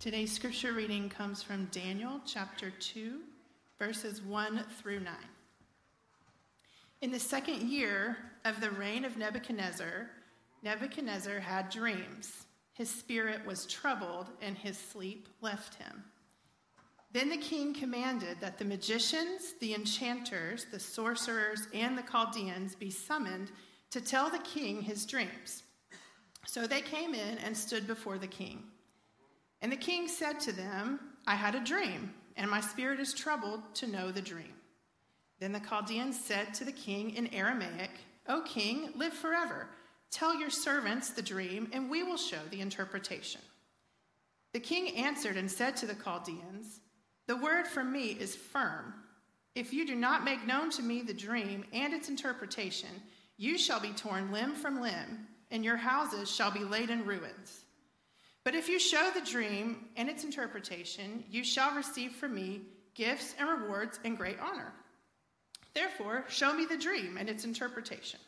Today's 0.00 0.30
scripture 0.30 0.74
reading 0.74 1.08
comes 1.08 1.42
from 1.42 1.64
Daniel 1.72 2.20
chapter 2.24 2.70
2, 2.70 3.18
verses 3.80 4.22
1 4.22 4.64
through 4.80 5.00
9. 5.00 5.12
In 7.00 7.10
the 7.10 7.18
second 7.18 7.68
year 7.68 8.16
of 8.44 8.60
the 8.60 8.70
reign 8.70 9.04
of 9.04 9.16
Nebuchadnezzar, 9.16 10.08
Nebuchadnezzar 10.62 11.40
had 11.40 11.68
dreams. 11.68 12.46
His 12.74 12.88
spirit 12.88 13.44
was 13.44 13.66
troubled, 13.66 14.28
and 14.40 14.56
his 14.56 14.78
sleep 14.78 15.28
left 15.40 15.74
him. 15.74 16.04
Then 17.12 17.28
the 17.28 17.36
king 17.36 17.74
commanded 17.74 18.36
that 18.40 18.56
the 18.56 18.64
magicians, 18.64 19.54
the 19.58 19.74
enchanters, 19.74 20.66
the 20.70 20.78
sorcerers, 20.78 21.66
and 21.74 21.98
the 21.98 22.04
Chaldeans 22.08 22.76
be 22.76 22.90
summoned 22.92 23.50
to 23.90 24.00
tell 24.00 24.30
the 24.30 24.38
king 24.38 24.80
his 24.80 25.04
dreams. 25.04 25.64
So 26.46 26.68
they 26.68 26.82
came 26.82 27.14
in 27.14 27.38
and 27.38 27.56
stood 27.56 27.88
before 27.88 28.18
the 28.18 28.28
king. 28.28 28.62
And 29.60 29.72
the 29.72 29.76
king 29.76 30.08
said 30.08 30.40
to 30.40 30.52
them, 30.52 31.00
I 31.26 31.34
had 31.34 31.54
a 31.54 31.64
dream, 31.64 32.14
and 32.36 32.50
my 32.50 32.60
spirit 32.60 33.00
is 33.00 33.12
troubled 33.12 33.62
to 33.74 33.86
know 33.86 34.12
the 34.12 34.22
dream. 34.22 34.54
Then 35.40 35.52
the 35.52 35.60
Chaldeans 35.60 36.18
said 36.18 36.54
to 36.54 36.64
the 36.64 36.72
king 36.72 37.14
in 37.14 37.32
Aramaic, 37.34 37.90
O 38.28 38.42
king, 38.42 38.90
live 38.96 39.12
forever. 39.12 39.68
Tell 40.10 40.38
your 40.38 40.50
servants 40.50 41.10
the 41.10 41.22
dream, 41.22 41.68
and 41.72 41.90
we 41.90 42.02
will 42.02 42.16
show 42.16 42.40
the 42.50 42.60
interpretation. 42.60 43.40
The 44.52 44.60
king 44.60 44.96
answered 44.96 45.36
and 45.36 45.50
said 45.50 45.76
to 45.76 45.86
the 45.86 45.94
Chaldeans, 45.94 46.80
The 47.26 47.36
word 47.36 47.66
from 47.66 47.92
me 47.92 48.16
is 48.18 48.34
firm. 48.34 48.94
If 49.54 49.72
you 49.72 49.86
do 49.86 49.94
not 49.94 50.24
make 50.24 50.46
known 50.46 50.70
to 50.70 50.82
me 50.82 51.02
the 51.02 51.12
dream 51.12 51.64
and 51.72 51.92
its 51.92 52.08
interpretation, 52.08 52.90
you 53.36 53.58
shall 53.58 53.80
be 53.80 53.90
torn 53.90 54.32
limb 54.32 54.54
from 54.54 54.80
limb, 54.80 55.26
and 55.50 55.64
your 55.64 55.76
houses 55.76 56.30
shall 56.30 56.50
be 56.50 56.64
laid 56.64 56.90
in 56.90 57.04
ruins. 57.04 57.64
But 58.44 58.54
if 58.54 58.68
you 58.68 58.78
show 58.78 59.10
the 59.12 59.20
dream 59.20 59.88
and 59.96 60.08
its 60.08 60.24
interpretation, 60.24 61.24
you 61.30 61.44
shall 61.44 61.74
receive 61.74 62.12
from 62.12 62.34
me 62.34 62.62
gifts 62.94 63.34
and 63.38 63.48
rewards 63.48 64.00
and 64.04 64.16
great 64.16 64.38
honor. 64.40 64.72
Therefore, 65.74 66.24
show 66.28 66.52
me 66.52 66.64
the 66.64 66.78
dream 66.78 67.16
and 67.18 67.28
its 67.28 67.44
interpretation. 67.44 68.20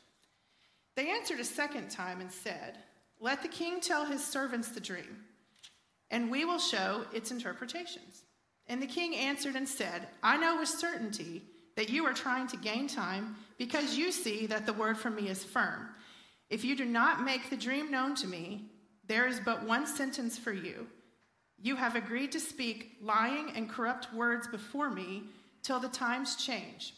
They 0.97 1.11
answered 1.11 1.41
a 1.41 1.44
second 1.44 1.91
time 1.91 2.20
and 2.20 2.30
said, 2.30 2.78
Let 3.20 3.42
the 3.42 3.48
king 3.48 3.80
tell 3.80 4.05
his 4.05 4.25
servants 4.25 4.69
the 4.69 4.80
dream, 4.80 5.25
and 6.11 6.30
we 6.30 6.45
will 6.45 6.58
show 6.58 7.05
its 7.12 7.30
interpretations. 7.30 8.22
And 8.67 8.80
the 8.80 8.86
king 8.86 9.17
answered 9.17 9.56
and 9.56 9.69
said, 9.69 10.06
I 10.22 10.36
know 10.36 10.58
with 10.58 10.69
certainty 10.69 11.42
that 11.77 11.91
you 11.91 12.05
are 12.05 12.12
trying 12.12 12.47
to 12.48 12.56
gain 12.56 12.86
time 12.86 13.34
because 13.58 13.97
you 13.97 14.12
see 14.12 14.47
that 14.47 14.67
the 14.67 14.72
word 14.72 14.98
from 14.98 15.17
me 15.17 15.28
is 15.28 15.42
firm. 15.42 15.89
If 16.50 16.64
you 16.64 16.77
do 16.77 16.84
not 16.84 17.24
make 17.24 17.50
the 17.50 17.56
dream 17.56 17.91
known 17.91 18.14
to 18.17 18.27
me, 18.27 18.69
there 19.11 19.27
is 19.27 19.41
but 19.41 19.64
one 19.64 19.89
sentence 19.89 20.39
for 20.39 20.53
you. 20.53 20.86
You 21.61 21.75
have 21.75 21.97
agreed 21.97 22.30
to 22.30 22.39
speak 22.39 22.97
lying 23.03 23.50
and 23.56 23.69
corrupt 23.69 24.14
words 24.14 24.47
before 24.47 24.89
me 24.89 25.25
till 25.64 25.80
the 25.80 25.89
times 25.89 26.36
change. 26.36 26.94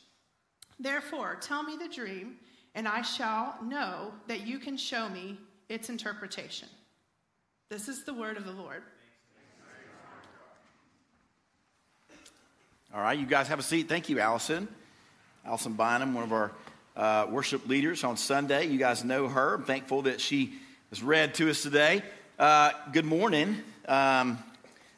Therefore, 0.79 1.39
tell 1.41 1.63
me 1.63 1.79
the 1.79 1.89
dream, 1.89 2.37
and 2.75 2.87
I 2.87 3.01
shall 3.01 3.57
know 3.65 4.13
that 4.29 4.47
you 4.47 4.59
can 4.59 4.77
show 4.77 5.09
me 5.09 5.39
its 5.71 5.89
interpretation. 5.89 6.69
This 7.71 7.89
is 7.89 8.05
the 8.05 8.13
word 8.13 8.37
of 8.37 8.45
the 8.45 8.53
Lord. 8.53 8.83
All 12.95 13.01
right, 13.01 13.19
you 13.19 13.25
guys 13.25 13.49
have 13.49 13.59
a 13.59 13.63
seat. 13.63 13.89
Thank 13.89 14.11
you, 14.11 14.21
Allison. 14.21 14.69
Allison 15.47 15.73
Bynum, 15.73 16.13
one 16.13 16.25
of 16.25 16.33
our 16.35 16.53
uh, 16.95 17.27
worship 17.31 17.67
leaders 17.67 18.05
on 18.05 18.19
Sunday. 18.19 18.67
You 18.67 18.79
guys 18.79 19.03
know 19.03 19.29
her. 19.29 19.55
I'm 19.55 19.65
thankful 19.65 20.03
that 20.03 20.21
she 20.21 20.53
is 20.93 21.03
read 21.03 21.33
to 21.33 21.49
us 21.49 21.63
today. 21.63 22.03
Uh, 22.39 22.71
good 22.93 23.07
morning. 23.07 23.57
Um, 23.89 24.39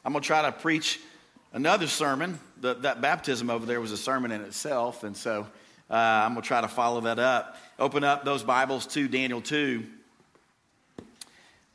I'm 0.03 0.11
going 0.11 0.21
to 0.21 0.27
try 0.27 0.41
to 0.41 0.51
preach 0.51 0.99
another 1.53 1.87
sermon. 1.87 2.37
The, 2.59 2.73
that 2.73 2.99
baptism 2.99 3.49
over 3.49 3.65
there 3.65 3.79
was 3.79 3.93
a 3.93 3.97
sermon 3.97 4.31
in 4.31 4.41
itself, 4.41 5.05
and 5.05 5.15
so 5.15 5.47
uh, 5.89 5.93
I'm 5.93 6.33
going 6.33 6.41
to 6.41 6.47
try 6.47 6.59
to 6.59 6.67
follow 6.67 6.99
that 7.01 7.17
up. 7.17 7.55
Open 7.79 8.03
up 8.03 8.25
those 8.25 8.43
Bibles 8.43 8.87
to 8.87 9.07
Daniel 9.07 9.39
2. 9.39 9.85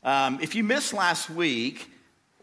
Um, 0.03 0.37
if 0.39 0.53
you 0.53 0.63
missed 0.63 0.93
last 0.93 1.31
week, 1.31 1.89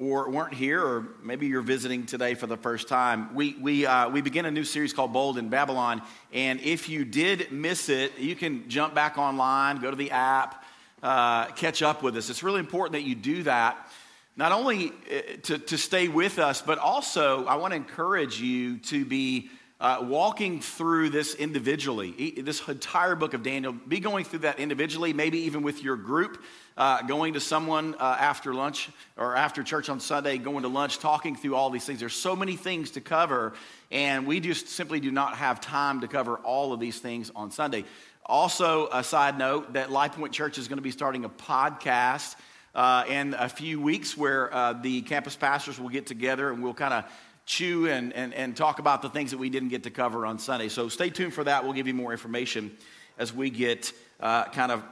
or 0.01 0.31
weren't 0.31 0.55
here, 0.55 0.85
or 0.85 1.07
maybe 1.23 1.47
you're 1.47 1.63
visiting 1.63 2.07
today 2.07 2.35
for 2.35 2.49
the 2.49 2.57
first 2.57 2.89
time, 2.89 3.33
we, 3.37 3.55
we, 3.61 3.87
uh, 3.87 4.09
we 4.09 4.21
begin 4.21 4.47
a 4.47 4.51
new 4.51 4.65
series 4.65 4.93
called 4.93 5.13
Bold 5.13 5.39
in 5.39 5.49
Babylon. 5.49 6.03
And 6.33 6.61
if 6.61 6.89
you 6.89 7.05
did 7.05 7.53
miss 7.53 7.89
it, 7.89 8.19
you 8.19 8.35
can 8.35 8.69
jump 8.69 8.97
back 8.97 9.17
online, 9.17 9.81
go 9.81 9.91
to 9.91 9.97
the 9.97 10.11
app, 10.11 10.65
uh, 11.03 11.47
catch 11.47 11.83
up 11.83 12.03
with 12.03 12.17
us. 12.17 12.31
It's 12.31 12.43
really 12.43 12.61
important 12.61 12.93
that 12.93 13.09
you 13.09 13.15
do 13.15 13.43
that, 13.45 13.91
not 14.37 14.53
only 14.53 14.89
uh, 14.89 15.37
to, 15.45 15.59
to 15.59 15.79
stay 15.79 16.09
with 16.09 16.39
us, 16.39 16.63
but 16.63 16.79
also 16.79 17.47
I 17.47 17.57
want 17.57 17.73
to 17.73 17.77
encourage 17.77 18.41
you 18.41 18.79
to 18.79 19.05
be 19.05 19.51
uh, 19.81 19.99
walking 20.03 20.61
through 20.61 21.09
this 21.09 21.35
individually, 21.35 22.35
this 22.43 22.67
entire 22.67 23.15
book 23.15 23.33
of 23.33 23.45
Daniel, 23.45 23.73
be 23.73 24.01
going 24.01 24.25
through 24.25 24.41
that 24.41 24.59
individually, 24.59 25.13
maybe 25.13 25.39
even 25.39 25.63
with 25.63 25.85
your 25.85 25.95
group, 25.95 26.43
uh, 26.77 27.03
going 27.03 27.35
to 27.35 27.41
someone 27.41 27.95
uh, 28.01 28.17
after 28.19 28.53
lunch 28.53 28.89
or 29.17 29.37
after 29.37 29.63
church 29.63 29.89
on 29.89 30.01
Sunday, 30.01 30.37
going 30.37 30.63
to 30.63 30.69
lunch, 30.69 30.99
talking 30.99 31.37
through 31.37 31.55
all 31.55 31.71
these 31.71 31.85
things. 31.85 32.01
There's 32.01 32.15
so 32.15 32.35
many 32.35 32.57
things 32.57 32.91
to 32.93 33.01
cover, 33.01 33.53
and 33.93 34.27
we 34.27 34.41
just 34.41 34.69
simply 34.69 34.99
do 34.99 35.13
not 35.13 35.37
have 35.37 35.61
time 35.61 36.01
to 36.01 36.09
cover 36.09 36.39
all 36.39 36.73
of 36.73 36.81
these 36.81 36.99
things 36.99 37.31
on 37.37 37.53
Sunday. 37.53 37.85
Also, 38.29 38.91
a 38.93 39.03
side 39.03 39.39
note 39.39 39.73
that 39.73 39.91
Life 39.91 40.13
Point 40.13 40.35
Church 40.35 40.59
is 40.59 40.69
going 40.69 40.77
to 40.77 40.83
be 40.83 40.91
starting 40.91 41.25
a 41.25 41.31
podcast 41.31 42.37
uh, 42.75 43.05
in 43.09 43.33
a 43.33 43.49
few 43.49 43.81
weeks 43.81 44.19
where 44.19 44.53
uh, 44.53 44.75
the 44.75 45.01
campus 45.01 45.35
pastors 45.35 45.81
will 45.81 45.89
get 45.89 46.07
together 46.07 46.51
and 46.51 46.63
we'll 46.63 46.75
kind 46.75 46.93
of 46.93 47.05
chew 47.47 47.89
and, 47.89 48.13
and, 48.13 48.35
and 48.35 48.55
talk 48.55 48.81
about 48.81 49.01
the 49.01 49.09
things 49.09 49.31
that 49.31 49.39
we 49.39 49.49
didn't 49.49 49.71
get 49.71 49.85
to 49.85 49.91
cover 49.91 50.27
on 50.27 50.39
Sunday. 50.39 50.69
So 50.69 50.91
stay 50.91 51.09
tuned 51.09 51.33
for 51.33 51.43
that. 51.45 51.65
We'll 51.65 51.73
give 51.73 51.87
you 51.87 51.95
more 51.95 52.13
information 52.13 52.77
as 53.17 53.33
we 53.33 53.49
get 53.49 53.95
uh, 54.21 54.45
kind 54.45 54.73
of 54.73 54.85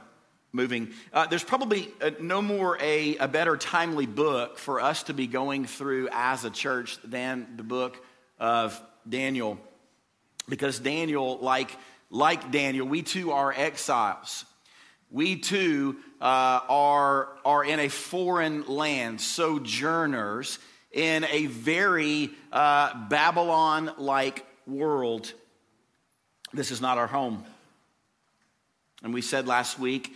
moving. 0.51 0.91
Uh, 1.13 1.27
there's 1.27 1.43
probably 1.43 1.89
a, 2.01 2.07
uh, 2.07 2.11
no 2.19 2.41
more 2.41 2.75
a, 2.81 3.17
a 3.17 3.27
better 3.27 3.55
timely 3.55 4.07
book 4.07 4.57
for 4.57 4.81
us 4.81 5.03
to 5.03 5.13
be 5.13 5.27
going 5.27 5.65
through 5.65 6.09
as 6.11 6.43
a 6.43 6.49
church 6.49 6.97
than 7.03 7.45
the 7.55 7.63
book 7.63 8.03
of 8.39 8.81
Daniel. 9.07 9.59
Because 10.49 10.79
Daniel, 10.79 11.37
like 11.37 11.69
like 12.09 12.51
Daniel, 12.51 12.87
we 12.87 13.01
too 13.01 13.31
are 13.31 13.51
exiles. 13.51 14.45
We 15.09 15.37
too 15.37 15.97
uh, 16.19 16.61
are, 16.67 17.29
are 17.45 17.63
in 17.63 17.79
a 17.79 17.87
foreign 17.89 18.67
land, 18.67 19.21
sojourners 19.21 20.59
in 20.91 21.25
a 21.25 21.45
very 21.45 22.31
uh, 22.51 23.07
Babylon 23.07 23.91
like 23.97 24.45
world. 24.65 25.31
This 26.53 26.71
is 26.71 26.81
not 26.81 26.97
our 26.97 27.07
home. 27.07 27.45
And 29.03 29.13
we 29.13 29.21
said 29.21 29.47
last 29.47 29.79
week 29.79 30.13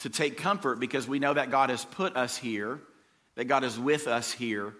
to 0.00 0.10
take 0.10 0.36
comfort 0.36 0.80
because 0.80 1.08
we 1.08 1.18
know 1.18 1.34
that 1.34 1.50
God 1.50 1.70
has 1.70 1.84
put 1.84 2.16
us 2.16 2.36
here, 2.36 2.80
that 3.36 3.44
God 3.44 3.64
is 3.64 3.78
with 3.78 4.06
us 4.06 4.32
here. 4.32 4.74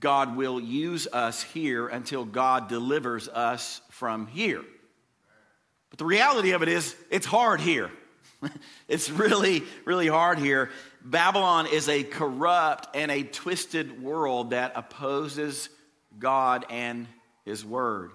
God 0.00 0.36
will 0.36 0.60
use 0.60 1.06
us 1.06 1.42
here 1.42 1.86
until 1.86 2.24
God 2.24 2.68
delivers 2.68 3.28
us 3.28 3.80
from 3.90 4.26
here. 4.26 4.64
But 5.92 5.98
the 5.98 6.06
reality 6.06 6.52
of 6.52 6.62
it 6.62 6.70
is, 6.70 6.96
it's 7.10 7.26
hard 7.26 7.60
here. 7.60 7.90
it's 8.88 9.10
really, 9.10 9.62
really 9.84 10.08
hard 10.08 10.38
here. 10.38 10.70
Babylon 11.04 11.66
is 11.66 11.86
a 11.86 12.02
corrupt 12.02 12.96
and 12.96 13.10
a 13.10 13.24
twisted 13.24 14.02
world 14.02 14.50
that 14.50 14.72
opposes 14.74 15.68
God 16.18 16.64
and 16.70 17.06
His 17.44 17.62
Word. 17.62 18.10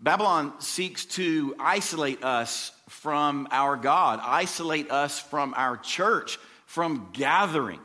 Babylon 0.00 0.52
seeks 0.60 1.06
to 1.06 1.54
isolate 1.58 2.22
us 2.22 2.72
from 2.90 3.48
our 3.50 3.78
God, 3.78 4.20
isolate 4.22 4.90
us 4.90 5.18
from 5.18 5.54
our 5.56 5.78
church, 5.78 6.38
from 6.66 7.08
gathering. 7.14 7.80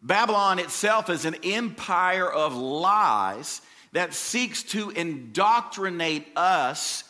Babylon 0.00 0.60
itself 0.60 1.10
is 1.10 1.24
an 1.24 1.34
empire 1.42 2.30
of 2.30 2.54
lies 2.54 3.62
that 3.90 4.14
seeks 4.14 4.62
to 4.62 4.90
indoctrinate 4.90 6.28
us 6.36 7.02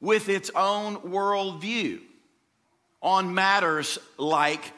with 0.00 0.28
its 0.28 0.50
own 0.54 0.96
worldview 0.96 2.00
on 3.02 3.34
matters 3.34 3.98
like 4.16 4.72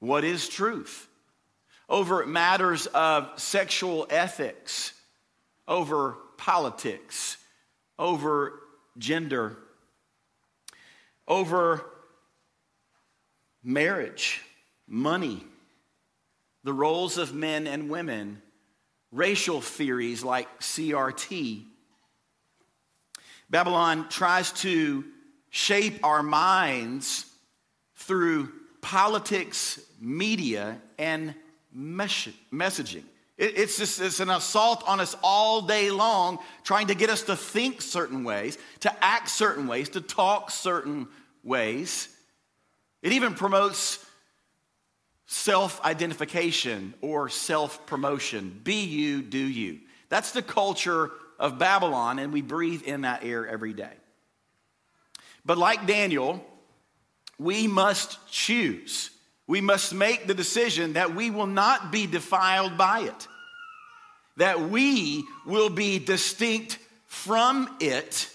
what 0.00 0.24
is 0.24 0.48
truth, 0.48 1.08
over 1.88 2.26
matters 2.26 2.86
of 2.86 3.30
sexual 3.40 4.06
ethics, 4.10 4.92
over 5.66 6.16
politics, 6.36 7.36
over 7.98 8.60
gender, 8.98 9.56
over 11.26 11.84
marriage, 13.62 14.42
money, 14.86 15.44
the 16.64 16.72
roles 16.72 17.18
of 17.18 17.34
men 17.34 17.66
and 17.66 17.88
women, 17.88 18.42
racial 19.10 19.60
theories 19.60 20.22
like 20.24 20.60
CRT 20.60 21.64
Babylon 23.50 24.08
tries 24.08 24.52
to 24.52 25.04
shape 25.50 26.00
our 26.02 26.22
minds 26.22 27.26
through 27.96 28.50
politics, 28.80 29.80
media, 30.00 30.80
and 30.98 31.34
mes- 31.72 32.28
messaging. 32.52 33.04
It, 33.36 33.58
it's 33.58 33.78
just 33.78 34.00
it's 34.00 34.20
an 34.20 34.30
assault 34.30 34.84
on 34.86 35.00
us 35.00 35.16
all 35.22 35.62
day 35.62 35.90
long, 35.90 36.38
trying 36.64 36.88
to 36.88 36.94
get 36.94 37.10
us 37.10 37.22
to 37.22 37.36
think 37.36 37.82
certain 37.82 38.24
ways, 38.24 38.58
to 38.80 39.04
act 39.04 39.28
certain 39.28 39.66
ways, 39.66 39.88
to 39.90 40.00
talk 40.00 40.50
certain 40.50 41.08
ways. 41.42 42.08
It 43.02 43.12
even 43.12 43.34
promotes 43.34 44.04
self 45.26 45.82
identification 45.84 46.94
or 47.00 47.28
self 47.28 47.86
promotion. 47.86 48.60
Be 48.64 48.84
you, 48.84 49.22
do 49.22 49.38
you. 49.38 49.80
That's 50.08 50.32
the 50.32 50.42
culture 50.42 51.10
of 51.38 51.58
Babylon, 51.58 52.18
and 52.18 52.32
we 52.32 52.42
breathe 52.42 52.82
in 52.82 53.02
that 53.02 53.24
air 53.24 53.46
every 53.46 53.72
day. 53.72 53.92
But 55.44 55.58
like 55.58 55.86
Daniel, 55.86 56.44
we 57.38 57.66
must 57.66 58.18
choose. 58.30 59.10
We 59.46 59.60
must 59.60 59.92
make 59.92 60.26
the 60.26 60.34
decision 60.34 60.94
that 60.94 61.14
we 61.14 61.30
will 61.30 61.46
not 61.46 61.92
be 61.92 62.06
defiled 62.06 62.78
by 62.78 63.00
it, 63.00 63.28
that 64.36 64.60
we 64.60 65.24
will 65.44 65.70
be 65.70 65.98
distinct 65.98 66.78
from 67.06 67.76
it. 67.80 68.30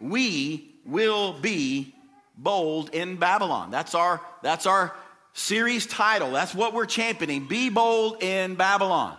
We 0.00 0.74
will 0.86 1.34
be 1.34 1.94
bold 2.36 2.90
in 2.94 3.16
Babylon. 3.16 3.70
That's 3.70 3.94
our, 3.94 4.20
that's 4.42 4.64
our 4.64 4.94
series 5.34 5.86
title. 5.86 6.32
That's 6.32 6.54
what 6.54 6.72
we're 6.72 6.86
championing. 6.86 7.46
Be 7.46 7.68
bold 7.68 8.22
in 8.22 8.54
Babylon. 8.54 9.16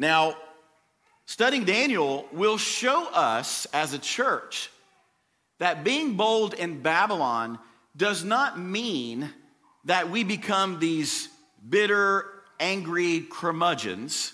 Now, 0.00 0.34
studying 1.26 1.66
Daniel 1.66 2.26
will 2.32 2.56
show 2.56 3.06
us 3.12 3.66
as 3.66 3.92
a 3.92 3.98
church 3.98 4.70
that 5.58 5.84
being 5.84 6.16
bold 6.16 6.54
in 6.54 6.80
Babylon 6.80 7.58
does 7.94 8.24
not 8.24 8.58
mean 8.58 9.28
that 9.84 10.08
we 10.10 10.24
become 10.24 10.78
these 10.78 11.28
bitter, 11.68 12.24
angry 12.58 13.26
curmudgeons 13.30 14.32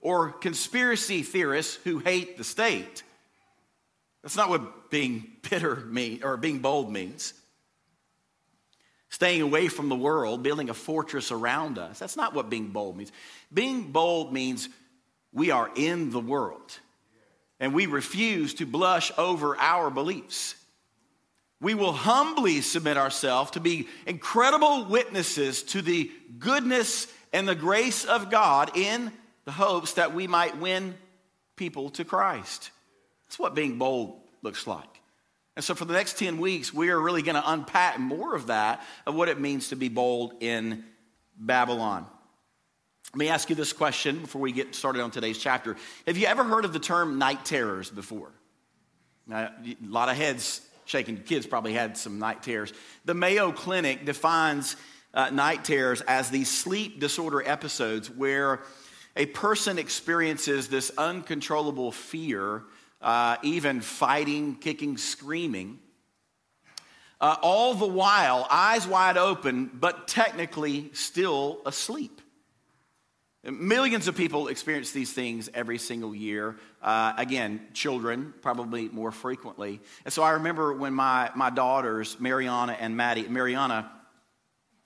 or 0.00 0.30
conspiracy 0.30 1.22
theorists 1.22 1.74
who 1.82 1.98
hate 1.98 2.38
the 2.38 2.44
state. 2.44 3.02
That's 4.22 4.36
not 4.36 4.50
what 4.50 4.88
being 4.88 5.32
bitter 5.50 5.74
mean 5.74 6.22
or 6.22 6.36
being 6.36 6.60
bold 6.60 6.92
means. 6.92 7.34
Staying 9.08 9.42
away 9.42 9.66
from 9.66 9.88
the 9.88 9.96
world, 9.96 10.44
building 10.44 10.70
a 10.70 10.74
fortress 10.74 11.32
around 11.32 11.76
us. 11.76 11.98
That's 11.98 12.16
not 12.16 12.34
what 12.34 12.48
being 12.48 12.68
bold 12.68 12.96
means. 12.96 13.10
Being 13.52 13.90
bold 13.90 14.32
means 14.32 14.68
we 15.32 15.50
are 15.50 15.70
in 15.74 16.10
the 16.10 16.20
world 16.20 16.78
and 17.60 17.72
we 17.72 17.86
refuse 17.86 18.54
to 18.54 18.66
blush 18.66 19.12
over 19.16 19.56
our 19.56 19.90
beliefs. 19.90 20.56
We 21.60 21.74
will 21.74 21.92
humbly 21.92 22.60
submit 22.60 22.96
ourselves 22.96 23.52
to 23.52 23.60
be 23.60 23.88
incredible 24.04 24.86
witnesses 24.86 25.62
to 25.64 25.80
the 25.80 26.10
goodness 26.38 27.06
and 27.32 27.46
the 27.46 27.54
grace 27.54 28.04
of 28.04 28.30
God 28.30 28.76
in 28.76 29.12
the 29.44 29.52
hopes 29.52 29.94
that 29.94 30.12
we 30.12 30.26
might 30.26 30.58
win 30.58 30.94
people 31.56 31.90
to 31.90 32.04
Christ. 32.04 32.70
That's 33.26 33.38
what 33.38 33.54
being 33.54 33.78
bold 33.78 34.20
looks 34.42 34.66
like. 34.66 34.88
And 35.54 35.64
so, 35.64 35.74
for 35.74 35.84
the 35.84 35.92
next 35.92 36.18
10 36.18 36.38
weeks, 36.38 36.72
we 36.72 36.90
are 36.90 37.00
really 37.00 37.22
going 37.22 37.40
to 37.40 37.52
unpack 37.52 37.98
more 37.98 38.34
of 38.34 38.48
that, 38.48 38.82
of 39.06 39.14
what 39.14 39.28
it 39.28 39.38
means 39.38 39.68
to 39.68 39.76
be 39.76 39.88
bold 39.88 40.34
in 40.40 40.84
Babylon. 41.38 42.06
Let 43.14 43.18
me 43.18 43.28
ask 43.28 43.50
you 43.50 43.56
this 43.56 43.74
question 43.74 44.20
before 44.20 44.40
we 44.40 44.52
get 44.52 44.74
started 44.74 45.02
on 45.02 45.10
today's 45.10 45.36
chapter. 45.36 45.76
Have 46.06 46.16
you 46.16 46.26
ever 46.26 46.44
heard 46.44 46.64
of 46.64 46.72
the 46.72 46.78
term 46.78 47.18
night 47.18 47.44
terrors 47.44 47.90
before? 47.90 48.30
Now, 49.26 49.50
a 49.66 49.76
lot 49.86 50.08
of 50.08 50.16
heads 50.16 50.62
shaking. 50.86 51.18
Kids 51.18 51.46
probably 51.46 51.74
had 51.74 51.98
some 51.98 52.18
night 52.18 52.42
terrors. 52.42 52.72
The 53.04 53.12
Mayo 53.12 53.52
Clinic 53.52 54.06
defines 54.06 54.76
uh, 55.12 55.28
night 55.28 55.62
terrors 55.62 56.00
as 56.00 56.30
these 56.30 56.50
sleep 56.50 57.00
disorder 57.00 57.42
episodes 57.46 58.08
where 58.08 58.60
a 59.14 59.26
person 59.26 59.78
experiences 59.78 60.68
this 60.68 60.90
uncontrollable 60.96 61.92
fear, 61.92 62.62
uh, 63.02 63.36
even 63.42 63.82
fighting, 63.82 64.54
kicking, 64.54 64.96
screaming, 64.96 65.80
uh, 67.20 67.36
all 67.42 67.74
the 67.74 67.86
while 67.86 68.46
eyes 68.50 68.86
wide 68.86 69.18
open, 69.18 69.70
but 69.74 70.08
technically 70.08 70.88
still 70.94 71.60
asleep. 71.66 72.21
Millions 73.44 74.06
of 74.06 74.16
people 74.16 74.46
experience 74.46 74.92
these 74.92 75.12
things 75.12 75.50
every 75.52 75.78
single 75.78 76.14
year. 76.14 76.56
Uh, 76.80 77.12
again, 77.16 77.60
children 77.74 78.32
probably 78.40 78.88
more 78.88 79.10
frequently. 79.10 79.80
And 80.04 80.14
so 80.14 80.22
I 80.22 80.32
remember 80.32 80.72
when 80.72 80.94
my, 80.94 81.30
my 81.34 81.50
daughters, 81.50 82.20
Mariana 82.20 82.76
and 82.78 82.96
Maddie, 82.96 83.26
Mariana, 83.26 83.90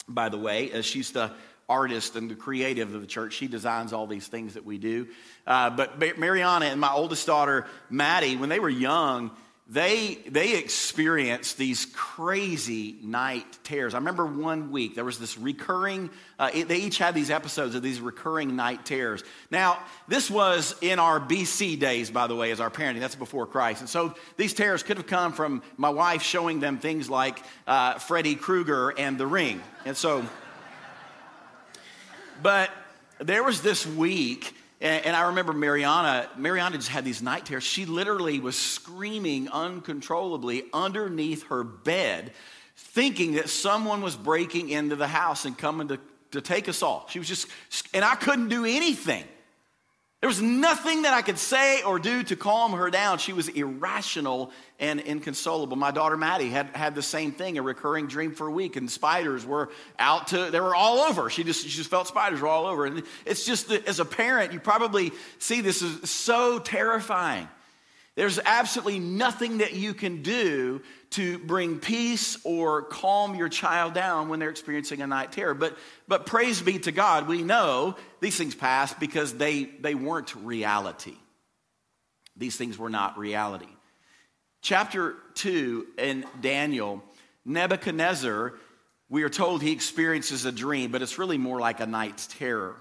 by 0.08 0.30
the 0.30 0.38
way, 0.38 0.70
as 0.70 0.86
she's 0.86 1.10
the 1.10 1.32
artist 1.68 2.16
and 2.16 2.30
the 2.30 2.34
creative 2.34 2.94
of 2.94 3.02
the 3.02 3.06
church, 3.06 3.34
she 3.34 3.46
designs 3.46 3.92
all 3.92 4.06
these 4.06 4.26
things 4.26 4.54
that 4.54 4.64
we 4.64 4.78
do. 4.78 5.08
Uh, 5.46 5.68
but 5.68 6.18
Mariana 6.18 6.66
and 6.66 6.80
my 6.80 6.92
oldest 6.92 7.26
daughter, 7.26 7.66
Maddie, 7.90 8.36
when 8.36 8.48
they 8.48 8.60
were 8.60 8.70
young, 8.70 9.32
they 9.68 10.14
they 10.28 10.56
experienced 10.56 11.58
these 11.58 11.86
crazy 11.86 12.98
night 13.02 13.58
terrors. 13.64 13.94
I 13.94 13.98
remember 13.98 14.24
one 14.24 14.70
week 14.70 14.94
there 14.94 15.04
was 15.04 15.18
this 15.18 15.36
recurring. 15.36 16.10
Uh, 16.38 16.50
they 16.52 16.76
each 16.76 16.98
had 16.98 17.16
these 17.16 17.30
episodes 17.30 17.74
of 17.74 17.82
these 17.82 18.00
recurring 18.00 18.54
night 18.54 18.86
terrors. 18.86 19.24
Now 19.50 19.80
this 20.06 20.30
was 20.30 20.76
in 20.82 21.00
our 21.00 21.18
BC 21.18 21.80
days, 21.80 22.10
by 22.10 22.28
the 22.28 22.36
way, 22.36 22.52
as 22.52 22.60
our 22.60 22.70
parenting. 22.70 23.00
That's 23.00 23.16
before 23.16 23.44
Christ, 23.44 23.80
and 23.80 23.90
so 23.90 24.14
these 24.36 24.54
terrors 24.54 24.84
could 24.84 24.98
have 24.98 25.08
come 25.08 25.32
from 25.32 25.62
my 25.76 25.90
wife 25.90 26.22
showing 26.22 26.60
them 26.60 26.78
things 26.78 27.10
like 27.10 27.42
uh, 27.66 27.94
Freddy 27.98 28.36
Krueger 28.36 28.90
and 28.90 29.18
The 29.18 29.26
Ring, 29.26 29.60
and 29.84 29.96
so. 29.96 30.24
But 32.40 32.70
there 33.18 33.42
was 33.42 33.62
this 33.62 33.84
week 33.84 34.54
and, 34.80 35.06
and 35.06 35.16
I 35.16 35.28
remember 35.28 35.52
Mariana, 35.52 36.28
Mariana 36.36 36.76
just 36.76 36.88
had 36.88 37.04
these 37.04 37.22
night 37.22 37.46
terrors. 37.46 37.64
She 37.64 37.86
literally 37.86 38.40
was 38.40 38.56
screaming 38.56 39.48
uncontrollably 39.48 40.64
underneath 40.72 41.44
her 41.44 41.64
bed, 41.64 42.32
thinking 42.76 43.32
that 43.34 43.48
someone 43.48 44.02
was 44.02 44.16
breaking 44.16 44.68
into 44.68 44.96
the 44.96 45.08
house 45.08 45.44
and 45.44 45.56
coming 45.56 45.88
to, 45.88 45.98
to 46.32 46.40
take 46.40 46.68
us 46.68 46.82
all. 46.82 47.06
She 47.10 47.18
was 47.18 47.28
just, 47.28 47.48
and 47.94 48.04
I 48.04 48.14
couldn't 48.16 48.48
do 48.48 48.64
anything. 48.64 49.24
There 50.26 50.30
was 50.30 50.42
nothing 50.42 51.02
that 51.02 51.14
I 51.14 51.22
could 51.22 51.38
say 51.38 51.84
or 51.84 52.00
do 52.00 52.24
to 52.24 52.34
calm 52.34 52.72
her 52.72 52.90
down. 52.90 53.18
She 53.18 53.32
was 53.32 53.46
irrational 53.46 54.50
and 54.80 54.98
inconsolable. 54.98 55.76
My 55.76 55.92
daughter 55.92 56.16
Maddie 56.16 56.48
had, 56.48 56.66
had 56.74 56.96
the 56.96 57.02
same 57.02 57.30
thing, 57.30 57.58
a 57.58 57.62
recurring 57.62 58.08
dream 58.08 58.34
for 58.34 58.48
a 58.48 58.50
week, 58.50 58.74
and 58.74 58.90
spiders 58.90 59.46
were 59.46 59.70
out 60.00 60.26
to, 60.26 60.50
they 60.50 60.58
were 60.58 60.74
all 60.74 60.98
over. 60.98 61.30
She 61.30 61.44
just, 61.44 61.62
she 61.62 61.68
just 61.68 61.88
felt 61.88 62.08
spiders 62.08 62.40
were 62.40 62.48
all 62.48 62.66
over. 62.66 62.86
And 62.86 63.04
it's 63.24 63.46
just 63.46 63.70
as 63.70 64.00
a 64.00 64.04
parent, 64.04 64.52
you 64.52 64.58
probably 64.58 65.12
see 65.38 65.60
this 65.60 65.80
as 65.80 66.10
so 66.10 66.58
terrifying. 66.58 67.46
There's 68.16 68.38
absolutely 68.38 68.98
nothing 68.98 69.58
that 69.58 69.74
you 69.74 69.92
can 69.92 70.22
do 70.22 70.80
to 71.10 71.38
bring 71.38 71.78
peace 71.78 72.38
or 72.44 72.82
calm 72.82 73.34
your 73.34 73.50
child 73.50 73.92
down 73.92 74.30
when 74.30 74.40
they're 74.40 74.50
experiencing 74.50 75.02
a 75.02 75.06
night 75.06 75.32
terror. 75.32 75.52
But, 75.52 75.76
but 76.08 76.24
praise 76.24 76.62
be 76.62 76.78
to 76.80 76.92
God, 76.92 77.28
we 77.28 77.42
know 77.42 77.94
these 78.20 78.36
things 78.36 78.54
pass 78.54 78.94
because 78.94 79.34
they, 79.34 79.64
they 79.64 79.94
weren't 79.94 80.34
reality. 80.34 81.14
These 82.38 82.56
things 82.56 82.78
were 82.78 82.90
not 82.90 83.18
reality. 83.18 83.68
Chapter 84.62 85.14
2 85.34 85.86
in 85.98 86.24
Daniel, 86.40 87.04
Nebuchadnezzar, 87.44 88.54
we 89.10 89.22
are 89.24 89.28
told 89.28 89.62
he 89.62 89.72
experiences 89.72 90.46
a 90.46 90.52
dream, 90.52 90.90
but 90.90 91.02
it's 91.02 91.18
really 91.18 91.38
more 91.38 91.60
like 91.60 91.80
a 91.80 91.86
night's 91.86 92.26
terror. 92.26 92.76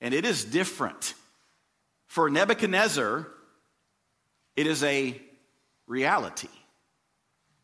And 0.00 0.14
it 0.14 0.24
is 0.24 0.42
different. 0.44 1.12
For 2.06 2.30
Nebuchadnezzar, 2.30 3.28
it 4.58 4.66
is 4.66 4.82
a 4.82 5.16
reality. 5.86 6.48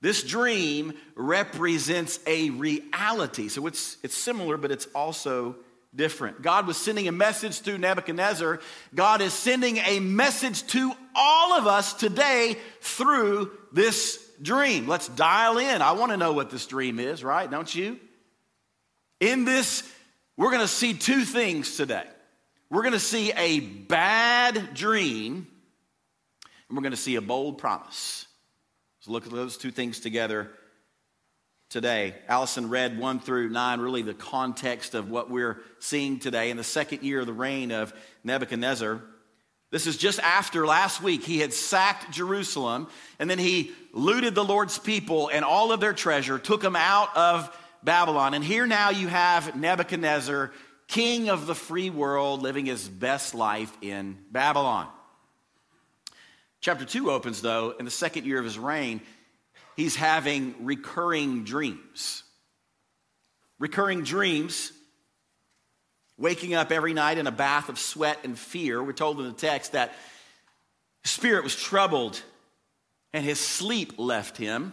This 0.01 0.23
dream 0.23 0.93
represents 1.17 2.21
a 2.25 2.51
reality. 2.51 3.49
So 3.49 3.67
it's, 3.67 3.97
it's 4.05 4.17
similar, 4.17 4.57
but 4.57 4.71
it's 4.71 4.87
also 4.95 5.57
different. 5.93 6.41
God 6.41 6.69
was 6.69 6.77
sending 6.77 7.09
a 7.09 7.13
message 7.13 7.63
through 7.63 7.79
Nebuchadnezzar. 7.79 8.61
God 8.95 9.23
is 9.23 9.33
sending 9.33 9.79
a 9.79 9.99
message 9.99 10.65
to 10.69 10.93
all 11.17 11.55
of 11.55 11.67
us 11.67 11.95
today 11.95 12.57
through 12.81 13.51
this 13.73 14.25
dream. 14.41 14.87
Let's 14.87 15.09
dial 15.09 15.59
in. 15.59 15.83
I 15.83 15.93
want 15.93 16.13
to 16.13 16.17
know 16.17 16.33
what 16.33 16.51
this 16.51 16.65
dream 16.65 17.01
is, 17.01 17.25
right? 17.25 17.51
Don't 17.51 17.75
you? 17.75 17.99
In 19.19 19.45
this, 19.45 19.83
we're 20.37 20.51
going 20.51 20.61
to 20.61 20.69
see 20.69 20.95
two 20.95 21.25
things 21.25 21.77
today. 21.77 22.07
We're 22.71 22.83
going 22.83 22.93
to 22.93 23.01
see 23.01 23.33
a 23.33 23.59
bad 23.59 24.75
dream 24.75 25.49
and 26.69 26.77
we're 26.77 26.83
going 26.83 26.93
to 26.93 26.97
see 26.97 27.17
a 27.17 27.21
bold 27.21 27.59
promise. 27.59 28.27
So 29.01 29.13
look 29.13 29.27
at 29.27 29.33
those 29.33 29.57
two 29.57 29.71
things 29.71 30.01
together 30.01 30.51
today. 31.69 32.15
Allison 32.29 32.71
read 32.71 32.99
1 32.99 33.21
through 33.21 33.49
9, 33.49 33.81
really 33.81 34.03
the 34.03 34.15
context 34.15 34.95
of 34.95 35.11
what 35.11 35.31
we're 35.31 35.61
seeing 35.79 36.19
today 36.19 36.51
in 36.51 36.57
the 36.57 36.65
second 36.65 37.03
year 37.03 37.21
of 37.21 37.27
the 37.27 37.33
reign 37.33 37.73
of 37.73 37.93
Nebuchadnezzar. 38.23 39.03
This 39.71 39.89
is 39.89 39.97
just 39.97 40.21
after 40.21 40.67
last 40.67 41.03
week 41.03 41.25
he 41.25 41.41
had 41.41 41.53
sacked 41.53 42.13
Jerusalem 42.13 42.87
and 43.19 43.29
then 43.29 43.41
he 43.41 43.73
looted 43.93 44.37
the 44.37 44.45
Lord's 44.45 44.79
people 44.79 45.29
and 45.33 45.45
all 45.45 45.73
of 45.73 45.81
their 45.81 45.93
treasure, 45.93 46.39
took 46.39 46.61
them 46.61 46.77
out 46.77 47.17
of 47.17 47.55
Babylon. 47.83 48.35
And 48.35 48.45
here 48.45 48.67
now 48.67 48.91
you 48.91 49.09
have 49.09 49.57
Nebuchadnezzar, 49.57 50.53
king 50.87 51.29
of 51.29 51.47
the 51.47 51.55
free 51.55 51.91
world, 51.91 52.41
living 52.41 52.67
his 52.67 52.89
best 52.89 53.35
life 53.35 53.77
in 53.83 54.17
Babylon. 54.31 54.87
Chapter 56.65 56.87
2 56.87 57.11
opens, 57.11 57.43
though, 57.43 57.75
in 57.79 57.85
the 57.85 57.91
second 57.91 58.25
year 58.25 58.39
of 58.39 58.45
his 58.47 58.59
reign, 58.59 59.03
he's 59.77 59.95
having 59.95 60.55
recurring 60.65 61.45
dreams. 61.45 62.23
Recurring 63.59 64.03
dreams, 64.03 64.73
waking 66.17 66.55
up 66.55 66.73
every 66.73 66.95
night 66.95 67.19
in 67.19 67.27
a 67.27 67.31
bath 67.31 67.69
of 67.69 67.79
sweat 67.79 68.21
and 68.25 68.39
fear. 68.39 68.83
We're 68.83 68.95
told 68.95 69.21
in 69.21 69.27
the 69.27 69.33
text 69.35 69.73
that 69.73 69.93
his 71.03 71.11
spirit 71.11 71.45
was 71.45 71.55
troubled 71.55 72.19
and 73.13 73.23
his 73.23 73.39
sleep 73.39 73.99
left 73.99 74.39
him. 74.39 74.73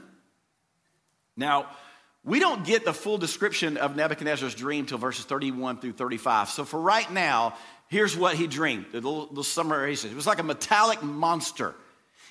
Now, 1.36 1.66
we 2.24 2.40
don't 2.40 2.64
get 2.64 2.86
the 2.86 2.94
full 2.94 3.18
description 3.18 3.76
of 3.76 3.98
Nebuchadnezzar's 3.98 4.56
dream 4.56 4.86
till 4.86 4.98
verses 4.98 5.26
31 5.26 5.82
through 5.82 5.92
35. 5.92 6.52
So 6.52 6.64
for 6.64 6.80
right 6.80 7.12
now, 7.12 7.56
here's 7.90 8.16
what 8.16 8.36
he 8.36 8.48
dreamed. 8.48 8.86
The 8.94 9.02
little, 9.02 9.28
little 9.28 9.44
summarization. 9.44 10.06
It 10.06 10.16
was 10.16 10.26
like 10.26 10.40
a 10.40 10.44
metallic 10.44 11.04
monster. 11.04 11.76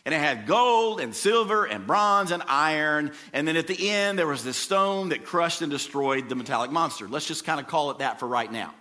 And 0.05 0.15
it 0.15 0.19
had 0.19 0.47
gold 0.47 1.01
and 1.01 1.15
silver 1.15 1.65
and 1.65 1.87
bronze 1.87 2.31
and 2.31 2.43
iron. 2.47 3.13
And 3.33 3.47
then 3.47 3.57
at 3.57 3.67
the 3.67 3.91
end, 3.91 4.19
there 4.19 4.27
was 4.27 4.43
this 4.43 4.57
stone 4.57 5.11
that 5.11 5.25
crushed 5.25 5.63
and 5.63 5.71
destroyed 5.71 6.29
the 6.29 6.35
metallic 6.35 6.71
monster. 6.71 7.09
Let's 7.09 7.27
just 7.27 7.45
kind 7.45 7.61
of 7.61 7.67
call 7.67 7.91
it 7.91 7.99
that 7.99 8.19
for 8.19 8.27
right 8.27 8.51
now. 8.51 8.75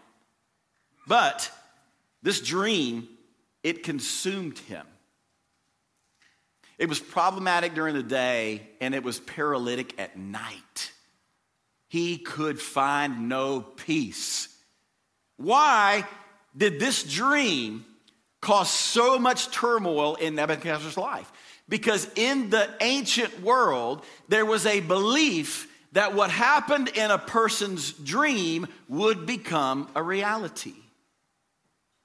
But 1.07 1.51
this 2.23 2.39
dream, 2.39 3.07
it 3.63 3.83
consumed 3.83 4.57
him. 4.59 4.85
It 6.77 6.87
was 6.87 6.99
problematic 6.99 7.73
during 7.73 7.95
the 7.95 8.03
day, 8.03 8.61
and 8.79 8.95
it 8.95 9.03
was 9.03 9.19
paralytic 9.19 9.99
at 9.99 10.17
night 10.17 10.91
he 11.89 12.19
could 12.19 12.61
find 12.61 13.27
no 13.27 13.61
peace. 13.61 14.47
Why 15.37 16.05
did 16.55 16.79
this 16.79 17.03
dream 17.03 17.83
cause 18.41 18.69
so 18.69 19.19
much 19.19 19.51
turmoil 19.51 20.15
in 20.15 20.35
Nebuchadnezzar's 20.35 20.97
life? 20.97 21.31
Because 21.67 22.09
in 22.15 22.49
the 22.49 22.67
ancient 22.81 23.41
world, 23.41 24.03
there 24.27 24.45
was 24.45 24.65
a 24.65 24.79
belief 24.79 25.67
that 25.91 26.13
what 26.13 26.29
happened 26.29 26.89
in 26.89 27.11
a 27.11 27.17
person's 27.17 27.91
dream 27.91 28.67
would 28.87 29.25
become 29.25 29.89
a 29.95 30.03
reality. 30.03 30.73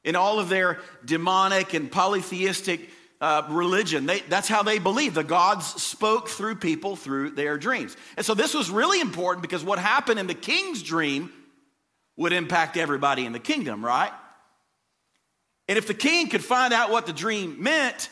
In 0.03 0.17
all 0.17 0.39
of 0.39 0.49
their 0.49 0.81
demonic 1.05 1.73
and 1.73 1.91
polytheistic 1.91 2.91
uh, 3.21 3.47
religion. 3.49 4.05
They, 4.05 4.21
that's 4.21 4.49
how 4.49 4.63
they 4.63 4.79
believed. 4.79 5.15
The 5.15 5.25
gods 5.25 5.67
spoke 5.83 6.29
through 6.29 6.57
people 6.57 6.95
through 6.95 7.31
their 7.31 7.57
dreams. 7.57 7.97
And 8.19 8.27
so 8.27 8.35
this 8.35 8.53
was 8.53 8.71
really 8.71 9.01
important 9.01 9.41
because 9.41 9.65
what 9.65 9.79
happened 9.79 10.21
in 10.21 10.27
the 10.27 10.35
king's 10.35 10.83
dream 10.83 11.33
would 12.17 12.35
impact 12.35 12.77
everybody 12.77 13.25
in 13.25 13.33
the 13.33 13.39
kingdom, 13.39 13.83
right? 13.83 14.13
And 15.69 15.79
if 15.79 15.87
the 15.87 15.95
king 15.95 16.29
could 16.29 16.45
find 16.45 16.73
out 16.75 16.91
what 16.91 17.07
the 17.07 17.13
dream 17.13 17.63
meant, 17.63 18.09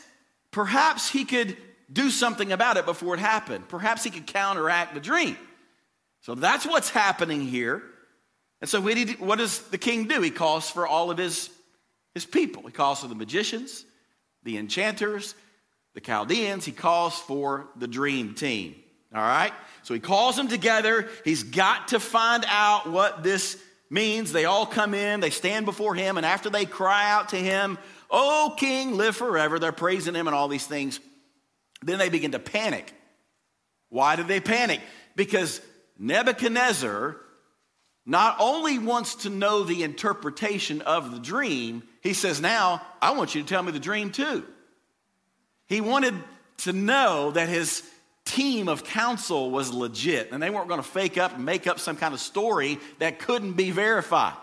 perhaps 0.50 1.11
he 1.11 1.25
could 1.25 1.56
do 1.92 2.11
something 2.11 2.52
about 2.52 2.76
it 2.76 2.87
before 2.87 3.14
it 3.14 3.21
happened. 3.21 3.68
Perhaps 3.68 4.04
he 4.04 4.11
could 4.11 4.26
counteract 4.26 4.94
the 4.94 5.00
dream. 5.00 5.37
So 6.21 6.35
that's 6.35 6.64
what's 6.64 6.88
happening 6.88 7.42
here. 7.42 7.82
And 8.61 8.71
so 8.71 8.80
what 8.80 9.38
does 9.38 9.59
the 9.68 9.78
king 9.78 10.06
do? 10.06 10.21
He 10.23 10.30
calls 10.30 10.71
for 10.71 10.87
all 10.87 11.11
of 11.11 11.18
his, 11.18 11.50
his 12.14 12.25
people. 12.25 12.62
He 12.62 12.71
calls 12.71 13.00
for 13.00 13.09
the 13.09 13.14
magicians, 13.14 13.85
the 14.44 14.56
enchanters, 14.56 15.35
the 15.94 16.00
Chaldeans. 16.00 16.64
He 16.64 16.73
calls 16.73 17.18
for 17.18 17.68
the 17.76 17.88
dream 17.88 18.35
team. 18.35 18.76
All 19.14 19.21
right? 19.21 19.52
So 19.82 19.92
he 19.92 20.00
calls 20.00 20.37
them 20.37 20.49
together. 20.49 21.09
He's 21.25 21.42
got 21.42 21.88
to 21.88 22.00
find 22.00 22.44
out 22.49 22.88
what 22.88 23.23
this 23.23 23.61
means. 23.93 24.33
They 24.33 24.47
all 24.47 24.67
come 24.67 24.95
in, 24.95 25.21
they 25.21 25.31
stand 25.31 25.67
before 25.67 25.95
him, 25.95 26.17
and 26.17 26.27
after 26.27 26.51
they 26.51 26.65
cry 26.65 27.11
out 27.11 27.29
to 27.31 27.37
him, 27.37 27.79
Oh, 28.11 28.55
King, 28.59 28.97
live 28.97 29.17
forever, 29.17 29.59
they're 29.59 29.73
praising 29.73 30.15
him 30.15 30.27
and 30.27 30.35
all 30.35 30.49
these 30.49 30.67
things. 30.67 31.01
Then 31.83 31.99
they 31.99 32.09
begin 32.09 32.33
to 32.33 32.39
panic. 32.39 32.93
Why 33.89 34.17
do 34.17 34.23
they 34.23 34.41
panic? 34.41 34.81
Because 35.17 35.61
Nebuchadnezzar 35.99 37.17
not 38.05 38.37
only 38.41 38.79
wants 38.79 39.15
to 39.17 39.31
know 39.31 39.63
the 39.63 39.83
interpretation 39.83 40.83
of 40.83 41.13
the 41.13 41.21
dream, 41.21 41.83
he 42.03 42.15
says, 42.15 42.41
Now, 42.41 42.83
I 43.01 43.13
want 43.13 43.35
you 43.35 43.43
to 43.43 43.49
tell 43.49 43.63
me 43.63 43.73
the 43.73 43.79
dream 43.79 44.11
too. 44.11 44.45
He 45.67 45.81
wanted 45.81 46.15
to 46.59 46.73
know 46.73 47.31
that 47.31 47.49
his 47.49 47.83
team 48.25 48.69
of 48.69 48.85
counsel 48.85 49.50
was 49.50 49.73
legit 49.73 50.33
and 50.33 50.43
they 50.43 50.50
weren't 50.50 50.69
going 50.69 50.83
to 50.83 50.88
fake 50.88 51.19
up 51.19 51.35
and 51.35 51.45
make 51.45 51.67
up 51.67 51.79
some 51.79 51.97
kind 51.97 52.14
of 52.14 52.21
story 52.21 52.79
that 52.99 53.19
couldn't 53.19 53.55
be 53.55 53.71
verified. 53.71 54.35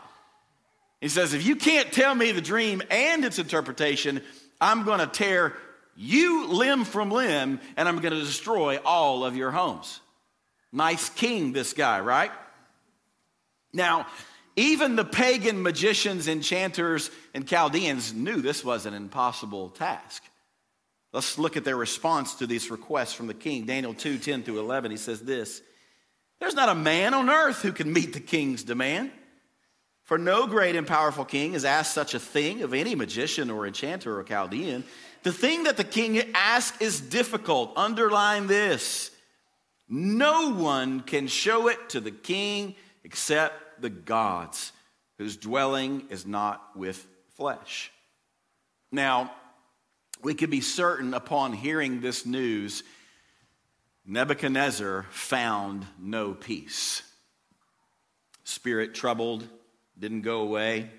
He 1.01 1.07
says, 1.07 1.33
If 1.33 1.45
you 1.45 1.55
can't 1.55 1.91
tell 1.91 2.13
me 2.13 2.31
the 2.31 2.41
dream 2.41 2.81
and 2.89 3.23
its 3.23 3.39
interpretation, 3.39 4.21
I'm 4.59 4.83
going 4.83 4.99
to 4.99 5.07
tear 5.07 5.53
you 5.95 6.47
limb 6.47 6.83
from 6.83 7.11
limb 7.11 7.59
and 7.77 7.87
I'm 7.87 7.99
going 7.99 8.13
to 8.13 8.19
destroy 8.19 8.77
all 8.77 9.25
of 9.25 9.35
your 9.35 9.51
homes. 9.51 9.99
Nice 10.71 11.09
king, 11.09 11.51
this 11.51 11.73
guy, 11.73 11.99
right? 11.99 12.31
Now, 13.73 14.07
even 14.55 14.95
the 14.95 15.05
pagan 15.05 15.61
magicians, 15.61 16.27
enchanters, 16.27 17.09
and 17.33 17.47
Chaldeans 17.47 18.13
knew 18.13 18.41
this 18.41 18.63
was 18.63 18.85
an 18.85 18.93
impossible 18.93 19.69
task. 19.69 20.23
Let's 21.11 21.39
look 21.39 21.57
at 21.57 21.63
their 21.63 21.75
response 21.75 22.35
to 22.35 22.47
these 22.47 22.69
requests 22.69 23.13
from 23.13 23.27
the 23.27 23.33
king. 23.33 23.65
Daniel 23.65 23.93
2 23.93 24.19
10 24.19 24.43
through 24.43 24.59
11, 24.59 24.91
he 24.91 24.97
says 24.97 25.21
this 25.21 25.61
There's 26.39 26.53
not 26.53 26.69
a 26.69 26.75
man 26.75 27.13
on 27.13 27.29
earth 27.29 27.61
who 27.61 27.71
can 27.71 27.91
meet 27.91 28.13
the 28.13 28.19
king's 28.19 28.63
demand. 28.63 29.11
For 30.03 30.17
no 30.17 30.47
great 30.47 30.75
and 30.75 30.87
powerful 30.87 31.23
king 31.23 31.53
has 31.53 31.65
asked 31.65 31.93
such 31.93 32.15
a 32.15 32.19
thing 32.19 32.63
of 32.63 32.73
any 32.73 32.95
magician 32.95 33.51
or 33.51 33.67
enchanter 33.67 34.19
or 34.19 34.23
Chaldean. 34.23 34.83
The 35.21 35.31
thing 35.31 35.65
that 35.65 35.77
the 35.77 35.83
king 35.83 36.19
asks 36.33 36.81
is 36.81 36.99
difficult. 36.99 37.73
Underline 37.75 38.47
this 38.47 39.11
no 39.87 40.51
one 40.53 41.01
can 41.01 41.27
show 41.27 41.67
it 41.67 41.89
to 41.89 41.99
the 41.99 42.11
king 42.11 42.75
except 43.03 43.81
the 43.81 43.89
gods, 43.89 44.71
whose 45.17 45.35
dwelling 45.35 46.05
is 46.09 46.27
not 46.27 46.75
with 46.75 47.05
flesh. 47.35 47.91
Now, 48.91 49.31
we 50.21 50.33
can 50.33 50.49
be 50.49 50.61
certain 50.61 51.13
upon 51.13 51.53
hearing 51.53 52.01
this 52.01 52.25
news, 52.25 52.83
Nebuchadnezzar 54.05 55.05
found 55.11 55.85
no 55.99 56.33
peace. 56.33 57.01
Spirit 58.43 58.95
troubled, 58.95 59.47
didn't 59.97 60.21
go 60.21 60.41
away. 60.41 60.89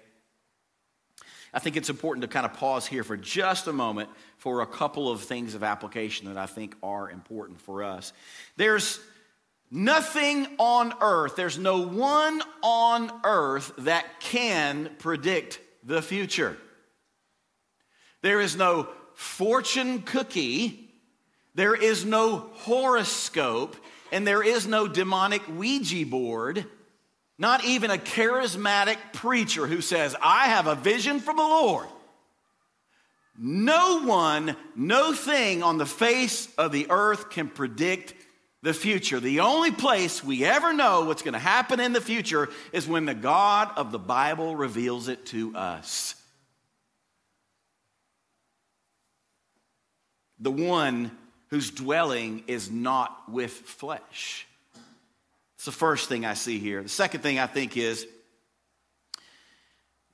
I 1.52 1.58
think 1.58 1.76
it's 1.76 1.90
important 1.90 2.22
to 2.22 2.28
kind 2.28 2.46
of 2.46 2.54
pause 2.54 2.86
here 2.86 3.02
for 3.02 3.16
just 3.16 3.66
a 3.66 3.72
moment 3.72 4.08
for 4.36 4.60
a 4.60 4.66
couple 4.66 5.10
of 5.10 5.22
things 5.22 5.54
of 5.54 5.64
application 5.64 6.28
that 6.28 6.36
I 6.36 6.46
think 6.46 6.76
are 6.82 7.10
important 7.10 7.60
for 7.60 7.82
us. 7.82 8.12
There's 8.56 9.00
Nothing 9.70 10.48
on 10.58 10.92
earth, 11.00 11.36
there's 11.36 11.58
no 11.58 11.86
one 11.86 12.42
on 12.62 13.12
earth 13.22 13.72
that 13.78 14.18
can 14.18 14.90
predict 14.98 15.60
the 15.84 16.02
future. 16.02 16.56
There 18.20 18.40
is 18.40 18.56
no 18.56 18.88
fortune 19.20 20.00
cookie, 20.00 20.88
there 21.54 21.74
is 21.74 22.06
no 22.06 22.38
horoscope, 22.54 23.76
and 24.10 24.26
there 24.26 24.42
is 24.42 24.66
no 24.66 24.88
demonic 24.88 25.42
Ouija 25.46 26.06
board, 26.06 26.64
not 27.38 27.62
even 27.66 27.90
a 27.90 27.98
charismatic 27.98 28.96
preacher 29.12 29.66
who 29.66 29.82
says, 29.82 30.16
I 30.22 30.46
have 30.46 30.66
a 30.66 30.74
vision 30.74 31.20
from 31.20 31.36
the 31.36 31.42
Lord. 31.42 31.86
No 33.38 34.04
one, 34.04 34.56
no 34.74 35.12
thing 35.12 35.62
on 35.62 35.76
the 35.76 35.84
face 35.84 36.48
of 36.56 36.72
the 36.72 36.86
earth 36.88 37.28
can 37.28 37.48
predict 37.48 38.14
the 38.62 38.72
future. 38.72 39.20
The 39.20 39.40
only 39.40 39.70
place 39.70 40.24
we 40.24 40.46
ever 40.46 40.72
know 40.72 41.04
what's 41.04 41.22
going 41.22 41.34
to 41.34 41.38
happen 41.38 41.78
in 41.78 41.92
the 41.92 42.00
future 42.00 42.48
is 42.72 42.88
when 42.88 43.04
the 43.04 43.14
God 43.14 43.70
of 43.76 43.92
the 43.92 43.98
Bible 43.98 44.56
reveals 44.56 45.08
it 45.08 45.26
to 45.26 45.54
us. 45.54 46.14
The 50.40 50.50
one 50.50 51.10
whose 51.48 51.70
dwelling 51.70 52.44
is 52.46 52.70
not 52.70 53.30
with 53.30 53.52
flesh. 53.52 54.46
It's 55.56 55.66
the 55.66 55.72
first 55.72 56.08
thing 56.08 56.24
I 56.24 56.34
see 56.34 56.58
here. 56.58 56.82
The 56.82 56.88
second 56.88 57.20
thing 57.20 57.38
I 57.38 57.46
think 57.46 57.76
is 57.76 58.06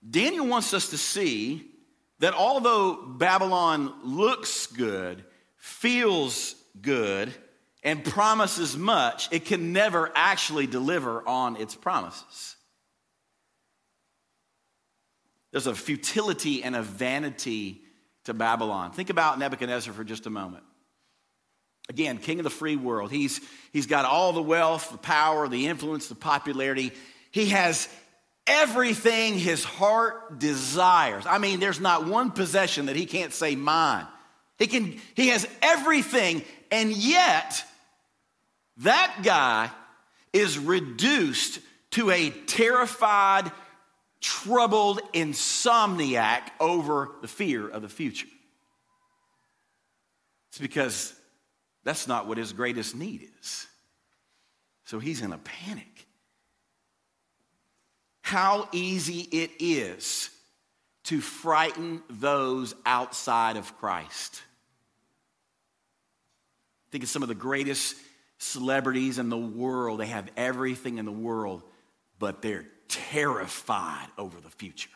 Daniel 0.09 0.47
wants 0.47 0.75
us 0.75 0.91
to 0.91 0.99
see 0.99 1.71
that 2.19 2.35
although 2.35 2.97
Babylon 2.97 3.93
looks 4.03 4.67
good, 4.67 5.25
feels 5.57 6.55
good, 6.81 7.33
and 7.83 8.05
promises 8.05 8.77
much, 8.77 9.29
it 9.31 9.45
can 9.45 9.73
never 9.73 10.11
actually 10.15 10.67
deliver 10.67 11.27
on 11.29 11.57
its 11.57 11.75
promises. 11.75 12.57
There's 15.53 15.69
a 15.69 15.75
futility 15.75 16.65
and 16.65 16.75
a 16.75 16.83
vanity 16.83 17.83
to 18.27 18.35
Babylon. 18.35 18.93
Think 18.93 19.11
about 19.11 19.39
Nebuchadnezzar 19.39 19.93
for 19.93 20.05
just 20.05 20.27
a 20.27 20.31
moment. 20.31 20.65
Again, 21.89 22.19
king 22.19 22.41
of 22.41 22.45
the 22.45 22.51
free 22.51 22.77
world. 22.77 23.11
He's, 23.11 23.41
he's 23.73 23.87
got 23.87 24.05
all 24.05 24.33
the 24.33 24.43
wealth, 24.43 24.91
the 24.91 24.99
power, 24.99 25.49
the 25.49 25.67
influence, 25.67 26.09
the 26.09 26.15
popularity. 26.15 26.93
He 27.31 27.51
has 27.51 27.89
everything 28.47 29.39
his 29.39 29.65
heart 29.65 30.39
desires. 30.39 31.25
I 31.27 31.39
mean, 31.39 31.61
there's 31.61 31.81
not 31.81 32.07
one 32.07 32.31
possession 32.31 32.87
that 32.87 32.97
he 32.97 33.07
can't 33.07 33.33
say 33.33 33.55
mine. 33.57 34.07
He 34.59 34.67
can 34.67 34.99
he 35.15 35.29
has 35.29 35.47
everything 35.63 36.43
and 36.71 36.91
yet 36.91 37.63
that 38.79 39.21
guy 39.23 39.71
is 40.33 40.59
reduced 40.59 41.61
to 41.93 42.11
a 42.11 42.31
terrified, 42.31 43.51
troubled 44.21 45.01
insomniac 45.13 46.43
over 46.59 47.11
the 47.21 47.29
fear 47.29 47.69
of 47.69 47.83
the 47.83 47.89
future. 47.89 48.29
It's 50.49 50.59
because 50.59 51.13
that's 51.85 52.09
not 52.09 52.27
what 52.27 52.39
his 52.39 52.53
greatest 52.53 52.97
need 52.97 53.29
is. 53.41 53.67
So 54.87 54.99
he's 54.99 55.21
in 55.21 55.33
a 55.33 55.39
panic. 55.39 56.07
How 58.23 58.69
easy 58.73 59.21
it 59.21 59.51
is 59.61 60.31
to 61.05 61.21
frighten 61.21 62.03
those 62.09 62.75
outside 62.85 63.57
of 63.57 63.77
Christ. 63.79 64.43
Think 66.91 67.05
of 67.05 67.11
some 67.11 67.23
of 67.23 67.29
the 67.29 67.35
greatest 67.35 67.97
celebrities 68.39 69.19
in 69.19 69.29
the 69.29 69.37
world. 69.37 70.01
They 70.01 70.07
have 70.07 70.29
everything 70.37 70.99
in 70.99 71.05
the 71.05 71.13
world, 71.13 71.63
but 72.19 72.43
they're 72.43 72.67
terrified 73.11 74.09
over 74.19 74.41
the 74.41 74.51
future. 74.51 74.91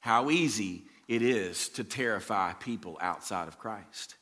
How 0.00 0.30
easy 0.30 0.84
it 1.08 1.22
is 1.22 1.68
to 1.70 1.84
terrify 1.84 2.52
people 2.54 2.96
outside 3.00 3.48
of 3.48 3.58
Christ. 3.58 4.14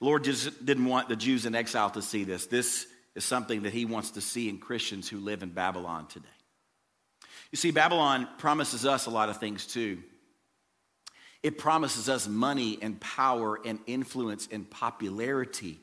Lord 0.00 0.24
just 0.24 0.64
didn't 0.64 0.86
want 0.86 1.08
the 1.08 1.16
Jews 1.16 1.46
in 1.46 1.54
exile 1.54 1.90
to 1.90 2.02
see 2.02 2.24
this. 2.24 2.46
This 2.46 2.86
is 3.14 3.24
something 3.24 3.62
that 3.62 3.72
he 3.72 3.84
wants 3.84 4.12
to 4.12 4.20
see 4.20 4.48
in 4.48 4.58
Christians 4.58 5.08
who 5.08 5.18
live 5.18 5.42
in 5.42 5.50
Babylon 5.50 6.06
today. 6.06 6.26
You 7.50 7.56
see, 7.56 7.70
Babylon 7.70 8.28
promises 8.38 8.84
us 8.84 9.06
a 9.06 9.10
lot 9.10 9.28
of 9.28 9.38
things 9.38 9.66
too. 9.66 10.02
It 11.42 11.58
promises 11.58 12.08
us 12.08 12.28
money 12.28 12.78
and 12.80 13.00
power 13.00 13.58
and 13.64 13.78
influence 13.86 14.48
and 14.50 14.70
popularity. 14.70 15.80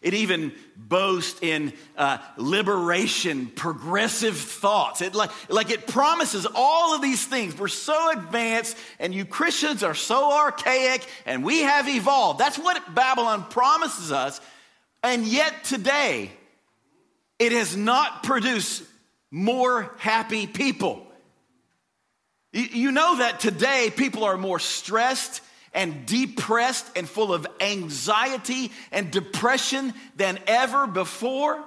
It 0.00 0.14
even 0.14 0.52
boasts 0.76 1.40
in 1.42 1.72
uh, 1.96 2.18
liberation, 2.36 3.46
progressive 3.46 4.36
thoughts. 4.36 5.02
It 5.02 5.14
like, 5.14 5.30
like 5.48 5.70
it 5.70 5.86
promises 5.86 6.46
all 6.54 6.94
of 6.94 7.02
these 7.02 7.24
things. 7.24 7.58
We're 7.58 7.68
so 7.68 8.12
advanced, 8.12 8.76
and 9.00 9.14
you 9.14 9.24
Christians 9.24 9.82
are 9.82 9.94
so 9.94 10.32
archaic, 10.32 11.04
and 11.26 11.44
we 11.44 11.62
have 11.62 11.88
evolved. 11.88 12.38
That's 12.38 12.58
what 12.58 12.94
Babylon 12.94 13.44
promises 13.50 14.12
us. 14.12 14.40
And 15.02 15.26
yet 15.26 15.64
today, 15.64 16.30
it 17.38 17.52
has 17.52 17.76
not 17.76 18.22
produced 18.22 18.82
more 19.30 19.94
happy 19.98 20.46
people. 20.46 21.04
You 22.52 22.92
know 22.92 23.18
that 23.18 23.40
today 23.40 23.92
people 23.94 24.24
are 24.24 24.38
more 24.38 24.58
stressed 24.58 25.42
and 25.72 26.06
depressed 26.06 26.86
and 26.96 27.08
full 27.08 27.32
of 27.32 27.46
anxiety 27.60 28.72
and 28.90 29.10
depression 29.10 29.94
than 30.16 30.38
ever 30.46 30.86
before? 30.86 31.62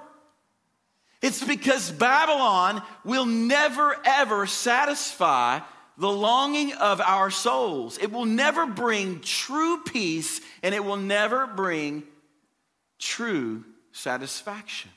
It's 1.20 1.42
because 1.42 1.90
Babylon 1.90 2.82
will 3.04 3.26
never 3.26 3.96
ever 4.04 4.46
satisfy 4.46 5.60
the 5.96 6.10
longing 6.10 6.72
of 6.74 7.00
our 7.00 7.30
souls. 7.30 7.98
It 7.98 8.10
will 8.10 8.24
never 8.24 8.66
bring 8.66 9.20
true 9.20 9.82
peace 9.84 10.40
and 10.62 10.74
it 10.74 10.84
will 10.84 10.96
never 10.96 11.46
bring 11.46 12.02
true 12.98 13.64
satisfaction. 13.92 14.90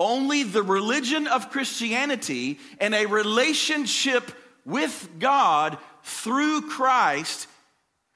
Only 0.00 0.44
the 0.44 0.62
religion 0.62 1.26
of 1.26 1.50
Christianity 1.50 2.58
and 2.80 2.94
a 2.94 3.06
relationship 3.06 4.30
with 4.64 5.08
God 5.18 5.78
through 6.08 6.62
Christ 6.62 7.46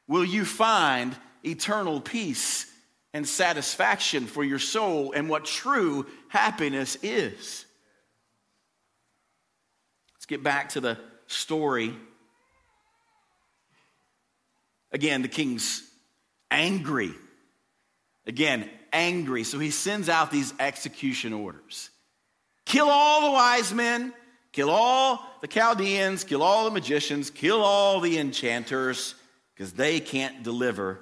will 0.09 0.25
you 0.25 0.45
find 0.45 1.15
eternal 1.45 2.01
peace 2.01 2.67
and 3.13 3.29
satisfaction 3.29 4.27
for 4.27 4.43
your 4.43 4.59
soul 4.59 5.13
and 5.13 5.29
what 5.29 5.45
true 5.45 6.07
happiness 6.29 6.97
is. 7.03 7.67
Let's 10.15 10.27
get 10.27 10.43
back 10.43 10.71
to 10.71 10.81
the 10.81 10.99
story. 11.27 11.95
Again, 14.91 15.23
the 15.23 15.29
king's 15.29 15.83
angry. 16.51 17.13
Again, 18.27 18.69
angry. 18.93 19.45
So 19.45 19.59
he 19.59 19.71
sends 19.71 20.09
out 20.09 20.31
these 20.31 20.55
execution 20.59 21.33
orders 21.33 21.91
kill 22.65 22.89
all 22.89 23.27
the 23.27 23.33
wise 23.33 23.75
men, 23.75 24.15
kill 24.53 24.71
all 24.71 25.27
the 25.41 25.49
Chaldeans, 25.49 26.25
kill 26.25 26.43
all 26.43 26.65
the 26.65 26.71
magicians, 26.71 27.31
kill 27.31 27.63
all 27.63 28.01
the 28.01 28.19
enchanters, 28.19 29.15
because 29.55 29.73
they 29.73 30.01
can't 30.01 30.43
deliver. 30.43 31.01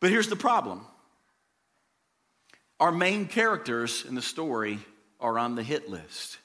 But 0.00 0.10
here's 0.10 0.28
the 0.28 0.36
problem 0.36 0.84
our 2.78 2.92
main 2.92 3.26
characters 3.26 4.04
in 4.06 4.14
the 4.14 4.22
story 4.22 4.78
are 5.18 5.38
on 5.38 5.54
the 5.54 5.62
hit 5.62 5.88
list 5.88 6.38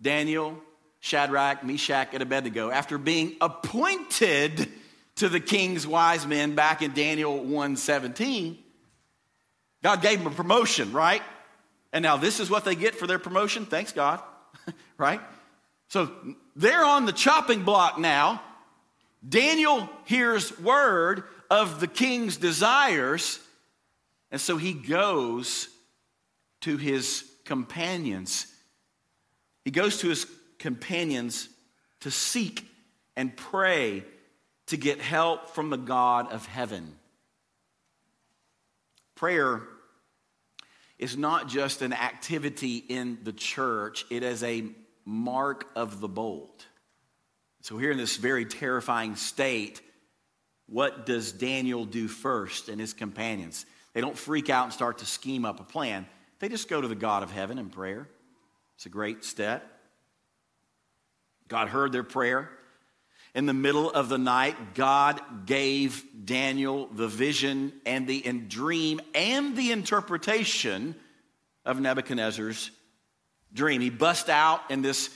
Daniel, 0.00 0.56
Shadrach, 1.00 1.64
Meshach, 1.64 2.08
and 2.12 2.22
Abednego, 2.22 2.70
after 2.70 2.98
being 2.98 3.36
appointed 3.40 4.68
to 5.16 5.28
the 5.28 5.40
king's 5.40 5.86
wise 5.86 6.26
men 6.26 6.54
back 6.54 6.82
in 6.82 6.92
Daniel 6.92 7.36
117, 7.36 8.58
God 9.82 10.02
gave 10.02 10.18
them 10.18 10.32
a 10.32 10.34
promotion, 10.34 10.92
right? 10.92 11.22
And 11.92 12.02
now 12.02 12.16
this 12.16 12.40
is 12.40 12.50
what 12.50 12.64
they 12.64 12.74
get 12.74 12.96
for 12.96 13.06
their 13.06 13.18
promotion. 13.18 13.66
Thanks, 13.66 13.92
God, 13.92 14.20
right? 14.98 15.20
So 15.88 16.10
they're 16.56 16.84
on 16.84 17.06
the 17.06 17.12
chopping 17.12 17.62
block 17.62 17.98
now. 17.98 18.42
Daniel 19.26 19.88
hears 20.04 20.58
word 20.58 21.24
of 21.50 21.80
the 21.80 21.86
king's 21.86 22.36
desires, 22.36 23.40
and 24.30 24.40
so 24.40 24.56
he 24.56 24.72
goes 24.72 25.68
to 26.62 26.76
his 26.76 27.24
companions. 27.44 28.46
He 29.64 29.70
goes 29.70 29.98
to 29.98 30.08
his 30.08 30.26
companions 30.58 31.48
to 32.00 32.10
seek 32.10 32.66
and 33.16 33.34
pray 33.36 34.04
to 34.66 34.76
get 34.76 35.00
help 35.00 35.50
from 35.50 35.70
the 35.70 35.76
God 35.76 36.32
of 36.32 36.46
heaven. 36.46 36.96
Prayer 39.14 39.62
is 41.04 41.18
not 41.18 41.48
just 41.48 41.82
an 41.82 41.92
activity 41.92 42.78
in 42.78 43.18
the 43.24 43.32
church, 43.32 44.06
it 44.08 44.22
is 44.22 44.42
a 44.42 44.64
mark 45.04 45.68
of 45.76 46.00
the 46.00 46.08
bold. 46.08 46.64
So, 47.60 47.76
here 47.76 47.90
in 47.90 47.98
this 47.98 48.16
very 48.16 48.46
terrifying 48.46 49.14
state, 49.14 49.82
what 50.66 51.04
does 51.04 51.30
Daniel 51.30 51.84
do 51.84 52.08
first 52.08 52.70
and 52.70 52.80
his 52.80 52.94
companions? 52.94 53.66
They 53.92 54.00
don't 54.00 54.16
freak 54.16 54.48
out 54.48 54.64
and 54.64 54.72
start 54.72 54.98
to 54.98 55.06
scheme 55.06 55.44
up 55.44 55.60
a 55.60 55.64
plan. 55.64 56.06
They 56.38 56.48
just 56.48 56.70
go 56.70 56.80
to 56.80 56.88
the 56.88 56.94
God 56.94 57.22
of 57.22 57.30
heaven 57.30 57.58
in 57.58 57.68
prayer. 57.68 58.08
It's 58.76 58.86
a 58.86 58.88
great 58.88 59.24
step. 59.24 59.62
God 61.48 61.68
heard 61.68 61.92
their 61.92 62.02
prayer. 62.02 62.48
In 63.34 63.46
the 63.46 63.52
middle 63.52 63.90
of 63.90 64.08
the 64.08 64.18
night, 64.18 64.74
God 64.74 65.20
gave 65.46 66.04
Daniel 66.24 66.86
the 66.86 67.08
vision 67.08 67.72
and 67.84 68.06
the 68.06 68.20
dream 68.20 69.00
and 69.12 69.56
the 69.56 69.72
interpretation 69.72 70.94
of 71.64 71.80
Nebuchadnezzar's 71.80 72.70
dream. 73.52 73.80
He 73.80 73.90
bust 73.90 74.28
out 74.28 74.70
in 74.70 74.82
this 74.82 75.10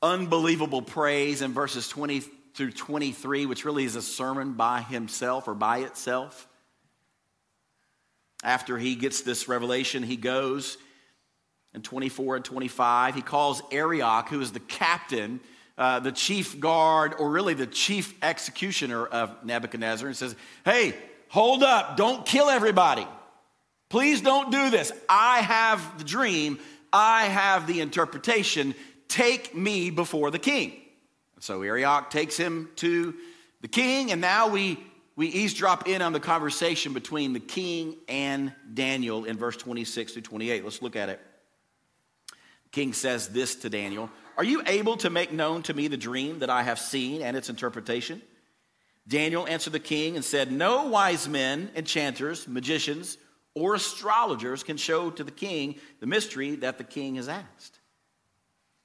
unbelievable 0.00 0.80
praise 0.80 1.42
in 1.42 1.52
verses 1.52 1.88
20 1.88 2.20
through 2.54 2.72
23, 2.72 3.44
which 3.44 3.64
really 3.64 3.84
is 3.84 3.94
a 3.94 4.02
sermon 4.02 4.54
by 4.54 4.80
himself 4.80 5.48
or 5.48 5.54
by 5.54 5.78
itself. 5.78 6.48
After 8.42 8.78
he 8.78 8.94
gets 8.94 9.20
this 9.20 9.48
revelation, 9.48 10.02
he 10.02 10.16
goes 10.16 10.78
in 11.74 11.82
24 11.82 12.36
and 12.36 12.44
25. 12.44 13.14
He 13.16 13.22
calls 13.22 13.60
Arioch, 13.70 14.28
who 14.28 14.40
is 14.40 14.52
the 14.52 14.60
captain 14.60 15.40
uh, 15.78 16.00
the 16.00 16.10
chief 16.10 16.58
guard, 16.58 17.14
or 17.18 17.30
really 17.30 17.54
the 17.54 17.66
chief 17.66 18.12
executioner 18.20 19.06
of 19.06 19.44
Nebuchadnezzar, 19.44 20.08
and 20.08 20.16
says, 20.16 20.34
Hey, 20.64 20.92
hold 21.28 21.62
up, 21.62 21.96
don't 21.96 22.26
kill 22.26 22.48
everybody. 22.50 23.06
Please 23.88 24.20
don't 24.20 24.50
do 24.50 24.70
this. 24.70 24.92
I 25.08 25.38
have 25.38 25.98
the 25.98 26.04
dream, 26.04 26.58
I 26.92 27.26
have 27.26 27.66
the 27.66 27.80
interpretation. 27.80 28.74
Take 29.06 29.54
me 29.54 29.90
before 29.90 30.30
the 30.30 30.38
king. 30.38 30.72
so 31.38 31.62
Arioch 31.62 32.10
takes 32.10 32.36
him 32.36 32.68
to 32.76 33.14
the 33.60 33.68
king, 33.68 34.10
and 34.10 34.20
now 34.20 34.48
we, 34.48 34.78
we 35.16 35.28
eavesdrop 35.28 35.88
in 35.88 36.02
on 36.02 36.12
the 36.12 36.20
conversation 36.20 36.92
between 36.92 37.32
the 37.32 37.40
king 37.40 37.96
and 38.08 38.52
Daniel 38.74 39.24
in 39.24 39.38
verse 39.38 39.56
26 39.56 40.12
to 40.14 40.20
28. 40.20 40.64
Let's 40.64 40.82
look 40.82 40.96
at 40.96 41.08
it. 41.08 41.20
King 42.70 42.92
says 42.92 43.28
this 43.28 43.54
to 43.56 43.70
Daniel 43.70 44.10
are 44.38 44.44
you 44.44 44.62
able 44.66 44.96
to 44.98 45.10
make 45.10 45.32
known 45.32 45.64
to 45.64 45.74
me 45.74 45.88
the 45.88 45.96
dream 45.96 46.38
that 46.38 46.48
I 46.48 46.62
have 46.62 46.78
seen 46.78 47.22
and 47.22 47.36
its 47.36 47.50
interpretation? 47.50 48.22
Daniel 49.08 49.48
answered 49.48 49.72
the 49.72 49.80
king 49.80 50.14
and 50.14 50.24
said, 50.24 50.52
No 50.52 50.84
wise 50.84 51.28
men, 51.28 51.70
enchanters, 51.74 52.46
magicians, 52.46 53.18
or 53.54 53.74
astrologers 53.74 54.62
can 54.62 54.76
show 54.76 55.10
to 55.10 55.24
the 55.24 55.32
king 55.32 55.74
the 55.98 56.06
mystery 56.06 56.54
that 56.56 56.78
the 56.78 56.84
king 56.84 57.16
has 57.16 57.28
asked. 57.28 57.80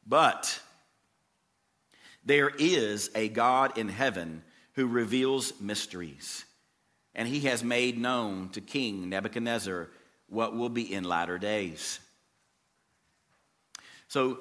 But 0.07 0.59
there 2.25 2.49
is 2.49 3.11
a 3.13 3.29
God 3.29 3.77
in 3.77 3.89
heaven 3.89 4.41
who 4.73 4.87
reveals 4.87 5.53
mysteries, 5.61 6.45
and 7.13 7.27
he 7.27 7.41
has 7.41 7.63
made 7.63 7.99
known 7.99 8.49
to 8.49 8.61
King 8.61 9.07
Nebuchadnezzar 9.09 9.89
what 10.29 10.55
will 10.55 10.69
be 10.69 10.91
in 10.91 11.03
latter 11.03 11.37
days. 11.37 11.99
So, 14.07 14.39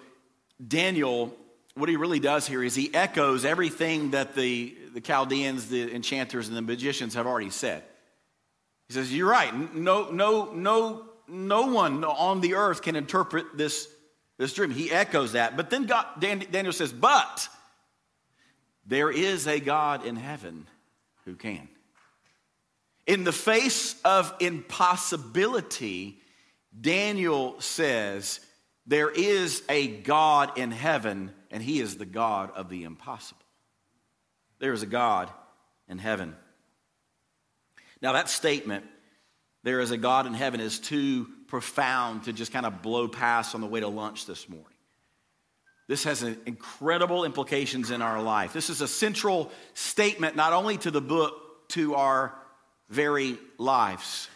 Daniel, 0.66 1.35
what 1.75 1.88
he 1.88 1.96
really 1.96 2.20
does 2.20 2.46
here 2.46 2.62
is 2.62 2.75
he 2.75 2.92
echoes 2.94 3.44
everything 3.44 4.12
that 4.12 4.35
the, 4.35 4.77
the 4.94 5.01
Chaldeans, 5.01 5.68
the 5.68 5.94
enchanters, 5.94 6.48
and 6.48 6.57
the 6.57 6.62
magicians 6.62 7.14
have 7.14 7.27
already 7.27 7.51
said. 7.51 7.83
He 8.88 8.94
says, 8.94 9.12
You're 9.12 9.31
right. 9.31 9.75
No, 9.75 10.11
no, 10.11 10.53
no, 10.53 11.05
no 11.27 11.66
one 11.66 12.05
on 12.05 12.40
the 12.40 12.55
earth 12.55 12.83
can 12.83 12.96
interpret 12.96 13.57
this, 13.57 13.88
this 14.38 14.53
dream. 14.53 14.70
He 14.70 14.90
echoes 14.90 15.33
that. 15.33 15.57
But 15.57 15.70
then 15.70 15.85
God, 15.87 16.07
Daniel 16.20 16.72
says, 16.72 16.92
But 16.92 17.48
there 18.87 19.11
is 19.11 19.46
a 19.46 19.61
God 19.61 20.05
in 20.05 20.16
heaven 20.16 20.66
who 21.25 21.35
can. 21.35 21.68
In 23.07 23.25
the 23.25 23.33
face 23.33 24.01
of 24.05 24.33
impossibility, 24.40 26.18
Daniel 26.79 27.61
says, 27.61 28.40
There 28.87 29.11
is 29.11 29.62
a 29.68 29.87
God 29.87 30.59
in 30.59 30.71
heaven, 30.71 31.33
and 31.51 31.62
he 31.62 31.81
is 31.81 31.97
the 31.97 32.07
God 32.07 32.51
of 32.55 32.68
the 32.68 32.85
impossible. 32.85 33.40
There 34.59 34.73
is 34.73 34.83
a 34.83 34.87
God 34.87 35.31
in 35.88 35.99
heaven. 35.99 36.35
Now, 38.01 38.12
that 38.12 38.29
statement, 38.29 38.85
there 39.62 39.81
is 39.81 39.92
a 39.92 39.97
God 39.97 40.27
in 40.27 40.35
heaven, 40.35 40.61
is 40.61 40.81
too 40.81 41.29
profound 41.47 42.25
to 42.25 42.33
just 42.33 42.53
kind 42.53 42.66
of 42.66 42.83
blow 42.83 43.07
past 43.07 43.55
on 43.55 43.61
the 43.61 43.66
way 43.66 43.81
to 43.81 43.88
lunch 43.88 44.27
this 44.27 44.49
morning. 44.49 44.66
This 45.88 46.05
has 46.05 46.23
incredible 46.23 47.25
implications 47.25 47.90
in 47.90 48.03
our 48.03 48.23
life. 48.23 48.53
This 48.53 48.71
is 48.71 48.81
a 48.81 48.88
central 48.88 49.53
statement, 49.75 50.37
not 50.37 50.53
only 50.53 50.79
to 50.79 50.90
the 50.90 51.01
book, 51.01 51.68
to 51.68 51.95
our 51.95 52.35
very 52.88 53.38
lives. 53.59 54.29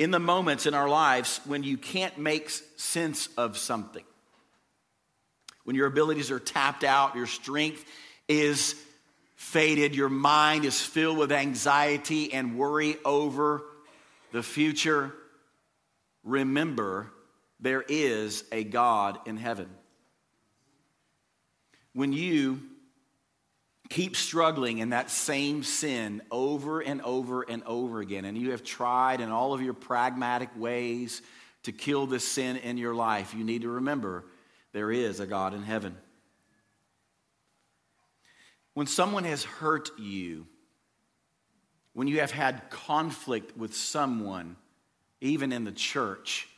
In 0.00 0.10
the 0.10 0.18
moments 0.18 0.64
in 0.64 0.72
our 0.72 0.88
lives 0.88 1.42
when 1.44 1.62
you 1.62 1.76
can't 1.76 2.16
make 2.16 2.48
sense 2.48 3.28
of 3.36 3.58
something, 3.58 4.02
when 5.64 5.76
your 5.76 5.86
abilities 5.86 6.30
are 6.30 6.40
tapped 6.40 6.84
out, 6.84 7.16
your 7.16 7.26
strength 7.26 7.84
is 8.26 8.74
faded, 9.36 9.94
your 9.94 10.08
mind 10.08 10.64
is 10.64 10.80
filled 10.80 11.18
with 11.18 11.30
anxiety 11.30 12.32
and 12.32 12.56
worry 12.56 12.96
over 13.04 13.62
the 14.32 14.42
future, 14.42 15.12
remember 16.24 17.10
there 17.60 17.84
is 17.86 18.42
a 18.50 18.64
God 18.64 19.18
in 19.26 19.36
heaven. 19.36 19.68
When 21.92 22.14
you 22.14 22.62
keep 23.90 24.16
struggling 24.16 24.78
in 24.78 24.90
that 24.90 25.10
same 25.10 25.62
sin 25.62 26.22
over 26.30 26.80
and 26.80 27.02
over 27.02 27.42
and 27.42 27.62
over 27.64 28.00
again, 28.00 28.24
and 28.24 28.38
you 28.38 28.52
have 28.52 28.62
tried 28.62 29.20
in 29.20 29.30
all 29.30 29.52
of 29.52 29.60
your 29.60 29.74
pragmatic 29.74 30.48
ways 30.56 31.20
to 31.64 31.72
kill 31.72 32.06
this 32.06 32.26
sin 32.26 32.56
in 32.56 32.78
your 32.78 32.94
life, 32.94 33.34
you 33.34 33.44
need 33.44 33.62
to 33.62 33.68
remember 33.68 34.24
there 34.72 34.90
is 34.90 35.20
a 35.20 35.26
God 35.26 35.52
in 35.52 35.62
heaven. 35.62 35.96
When 38.74 38.86
someone 38.86 39.24
has 39.24 39.44
hurt 39.44 39.90
you, 39.98 40.46
when 41.92 42.06
you 42.06 42.20
have 42.20 42.30
had 42.30 42.70
conflict 42.70 43.56
with 43.56 43.74
someone, 43.74 44.56
even 45.20 45.52
in 45.52 45.64
the 45.64 45.72
church, 45.72 46.48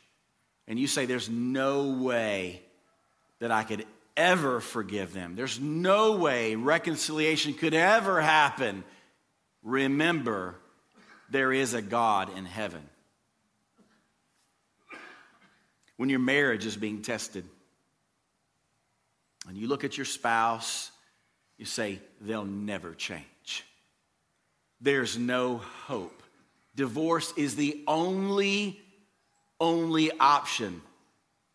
and 0.67 0.79
you 0.79 0.87
say, 0.87 1.05
There's 1.05 1.29
no 1.29 1.91
way 1.93 2.61
that 3.39 3.51
I 3.51 3.63
could 3.63 3.85
ever 4.15 4.59
forgive 4.59 5.13
them, 5.13 5.35
there's 5.35 5.59
no 5.59 6.17
way 6.17 6.55
reconciliation 6.55 7.53
could 7.53 7.73
ever 7.73 8.21
happen, 8.21 8.83
remember 9.63 10.55
there 11.29 11.51
is 11.51 11.73
a 11.73 11.81
God 11.81 12.37
in 12.37 12.45
heaven. 12.45 12.81
When 15.97 16.09
your 16.09 16.19
marriage 16.19 16.65
is 16.65 16.75
being 16.75 17.01
tested, 17.01 17.45
and 19.47 19.57
you 19.57 19.67
look 19.67 19.83
at 19.83 19.97
your 19.97 20.05
spouse 20.05 20.91
you 21.57 21.65
say, 21.65 21.99
they'll 22.21 22.45
never 22.45 22.93
change. 22.93 23.63
There's 24.81 25.17
no 25.17 25.57
hope. 25.57 26.21
Divorce 26.75 27.33
is 27.37 27.55
the 27.55 27.83
only, 27.87 28.81
only 29.59 30.11
option. 30.19 30.81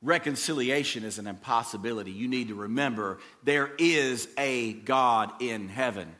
Reconciliation 0.00 1.04
is 1.04 1.18
an 1.18 1.26
impossibility. 1.26 2.12
You 2.12 2.28
need 2.28 2.48
to 2.48 2.54
remember 2.54 3.18
there 3.42 3.70
is 3.78 4.28
a 4.38 4.72
God 4.72 5.32
in 5.40 5.68
heaven. 5.68 6.14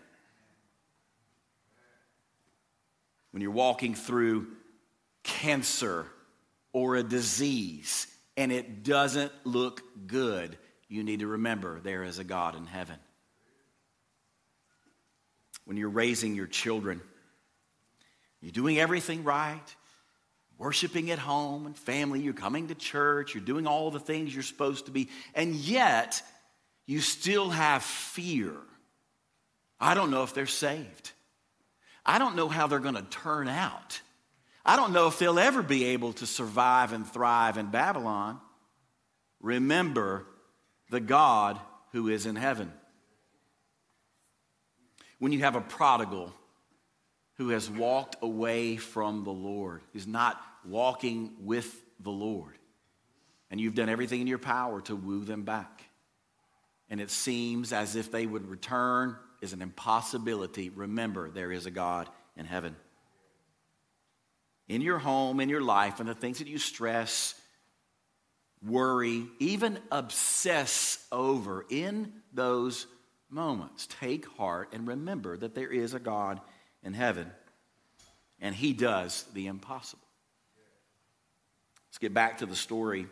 When 3.31 3.41
you're 3.41 3.53
walking 3.53 3.95
through 3.95 4.49
cancer 5.23 6.07
or 6.73 6.97
a 6.97 7.03
disease 7.03 8.09
and 8.37 8.51
it 8.51 8.83
doesn't 8.83 9.33
look 9.45 9.83
good, 10.07 10.59
you 10.89 11.05
need 11.05 11.21
to 11.21 11.27
remember 11.27 11.81
there 11.81 12.03
is 12.03 12.19
a 12.19 12.25
God 12.25 12.57
in 12.57 12.67
heaven 12.67 12.97
when 15.67 15.77
you're 15.77 15.91
raising 15.91 16.35
your 16.35 16.47
children. 16.47 17.01
You're 18.41 18.53
doing 18.53 18.79
everything 18.79 19.23
right, 19.23 19.77
worshiping 20.59 21.11
at 21.11 21.19
home 21.19 21.67
and 21.67 21.77
family, 21.77 22.21
you're 22.21 22.35
coming 22.35 22.69
to 22.69 22.75
church, 22.75 23.35
you're 23.35 23.45
doing 23.45 23.67
all 23.67 23.91
the 23.91 24.01
things 24.01 24.35
you're 24.35 24.43
supposed 24.43 24.87
to 24.87 24.91
be, 24.91 25.09
and 25.35 25.55
yet 25.55 26.21
you 26.87 27.01
still 27.01 27.51
have 27.51 27.83
fear. 27.83 28.55
I 29.81 29.95
don't 29.95 30.11
know 30.11 30.25
if 30.25 30.35
they're 30.35 30.47
saved. 30.47 31.13
I 32.05 32.19
don't 32.19 32.37
know 32.37 32.49
how 32.49 32.67
they're 32.67 32.79
going 32.81 32.97
to 32.97 33.03
turn 33.03 33.49
out. 33.49 34.01
I 34.65 34.77
don't 34.77 34.93
know 34.93 35.07
if 35.07 35.19
they'll 35.19 35.39
ever 35.39 35.63
be 35.63 35.85
able 35.87 36.13
to 36.15 36.27
survive 36.27 36.93
and 36.93 37.07
thrive 37.07 37.57
in 37.57 37.67
Babylon. 37.67 38.41
Remember 39.41 40.27
the 40.91 41.01
God 41.01 41.61
who 41.93 42.09
is 42.09 42.27
in 42.27 42.37
heaven 42.37 42.73
when 45.19 45.33
you 45.33 45.41
have 45.41 45.57
a 45.57 45.61
prodigal 45.61 46.33
who 47.39 47.51
has 47.51 47.71
walked 47.71 48.17
away 48.21 48.77
from 48.77 49.25
the 49.25 49.31
Lord, 49.31 49.83
is 49.95 50.07
not 50.07 50.41
walking 50.65 51.33
with 51.41 51.83
the 52.01 52.11
Lord, 52.11 52.59
and 53.51 53.61
you've 53.61 53.75
done 53.75 53.89
everything 53.89 54.21
in 54.21 54.27
your 54.27 54.39
power 54.39 54.81
to 54.83 54.97
woo 54.97 55.25
them 55.25 55.45
back, 55.45 55.85
and 56.91 57.01
it 57.01 57.11
seems 57.11 57.73
as 57.73 57.97
if 57.97 58.11
they 58.11 58.27
would 58.27 58.49
return 58.49 59.17
is 59.41 59.53
an 59.53 59.63
impossibility, 59.63 60.69
remember 60.69 61.31
there 61.31 61.53
is 61.53 61.67
a 61.67 61.71
God 61.71 62.09
in 62.37 62.45
heaven. 62.45 62.75
In 64.67 64.83
your 64.83 64.99
home, 64.99 65.41
in 65.41 65.49
your 65.49 65.63
life, 65.63 66.01
and 66.01 66.09
the 66.09 66.15
things 66.15 66.41
that 66.41 66.49
you 66.49 66.59
stress, 66.59 67.35
worry, 68.67 69.27
even 69.39 69.79
obsess 69.93 71.07
over, 71.13 71.65
in 71.71 72.13
those 72.35 72.87
moments. 73.31 73.87
Take 74.01 74.27
heart 74.37 74.71
and 74.73 74.89
remember 74.89 75.37
that 75.37 75.55
there 75.55 75.71
is 75.71 75.95
a 75.95 76.01
God 76.01 76.41
in 76.83 76.95
heaven, 76.95 77.31
and 78.41 78.55
He 78.55 78.73
does 78.73 79.25
the 79.35 79.47
impossible. 79.47 80.03
Let's 81.89 81.99
get 81.99 82.15
back 82.15 82.39
to 82.39 82.47
the 82.47 82.57
story. 82.57 83.07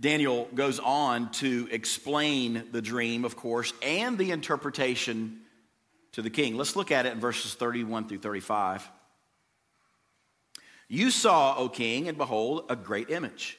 Daniel 0.00 0.48
goes 0.54 0.80
on 0.80 1.30
to 1.32 1.68
explain 1.70 2.64
the 2.72 2.82
dream, 2.82 3.24
of 3.24 3.36
course, 3.36 3.72
and 3.82 4.18
the 4.18 4.30
interpretation 4.32 5.40
to 6.12 6.22
the 6.22 6.30
king. 6.30 6.56
Let's 6.56 6.76
look 6.76 6.90
at 6.90 7.06
it 7.06 7.12
in 7.12 7.20
verses 7.20 7.54
31 7.54 8.08
through 8.08 8.18
35. 8.18 8.90
You 10.88 11.10
saw, 11.10 11.56
O 11.56 11.68
king, 11.68 12.08
and 12.08 12.18
behold, 12.18 12.66
a 12.68 12.76
great 12.76 13.10
image. 13.10 13.58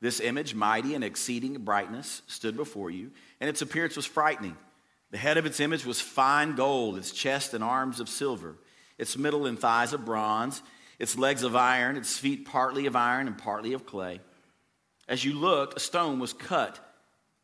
This 0.00 0.20
image, 0.20 0.54
mighty 0.54 0.94
and 0.94 1.02
exceeding 1.02 1.54
brightness, 1.64 2.22
stood 2.26 2.56
before 2.56 2.90
you 2.90 3.10
and 3.40 3.50
its 3.50 3.62
appearance 3.62 3.96
was 3.96 4.06
frightening. 4.06 4.56
The 5.10 5.18
head 5.18 5.38
of 5.38 5.46
its 5.46 5.60
image 5.60 5.86
was 5.86 6.00
fine 6.00 6.54
gold, 6.54 6.98
its 6.98 7.12
chest 7.12 7.54
and 7.54 7.64
arms 7.64 8.00
of 8.00 8.08
silver, 8.08 8.56
its 8.98 9.16
middle 9.16 9.46
and 9.46 9.58
thighs 9.58 9.92
of 9.92 10.04
bronze, 10.04 10.62
its 10.98 11.16
legs 11.16 11.42
of 11.42 11.56
iron, 11.56 11.96
its 11.96 12.18
feet 12.18 12.44
partly 12.44 12.86
of 12.86 12.96
iron 12.96 13.26
and 13.26 13.38
partly 13.38 13.72
of 13.72 13.86
clay. 13.86 14.20
As 15.08 15.24
you 15.24 15.32
looked, 15.32 15.76
a 15.76 15.80
stone 15.80 16.18
was 16.18 16.32
cut 16.32 16.78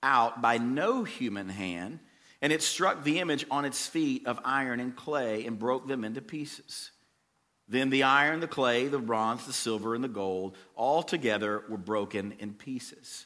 out 0.02 0.42
by 0.42 0.58
no 0.58 1.04
human 1.04 1.48
hand, 1.48 2.00
and 2.42 2.52
it 2.52 2.62
struck 2.62 3.02
the 3.02 3.20
image 3.20 3.46
on 3.50 3.64
its 3.64 3.86
feet 3.86 4.26
of 4.26 4.38
iron 4.44 4.80
and 4.80 4.94
clay 4.94 5.46
and 5.46 5.58
broke 5.58 5.88
them 5.88 6.04
into 6.04 6.20
pieces. 6.20 6.90
Then 7.66 7.88
the 7.88 8.02
iron, 8.02 8.40
the 8.40 8.46
clay, 8.46 8.88
the 8.88 8.98
bronze, 8.98 9.46
the 9.46 9.54
silver, 9.54 9.94
and 9.94 10.04
the 10.04 10.08
gold 10.08 10.58
all 10.76 11.02
together 11.02 11.64
were 11.70 11.78
broken 11.78 12.34
in 12.38 12.52
pieces 12.52 13.24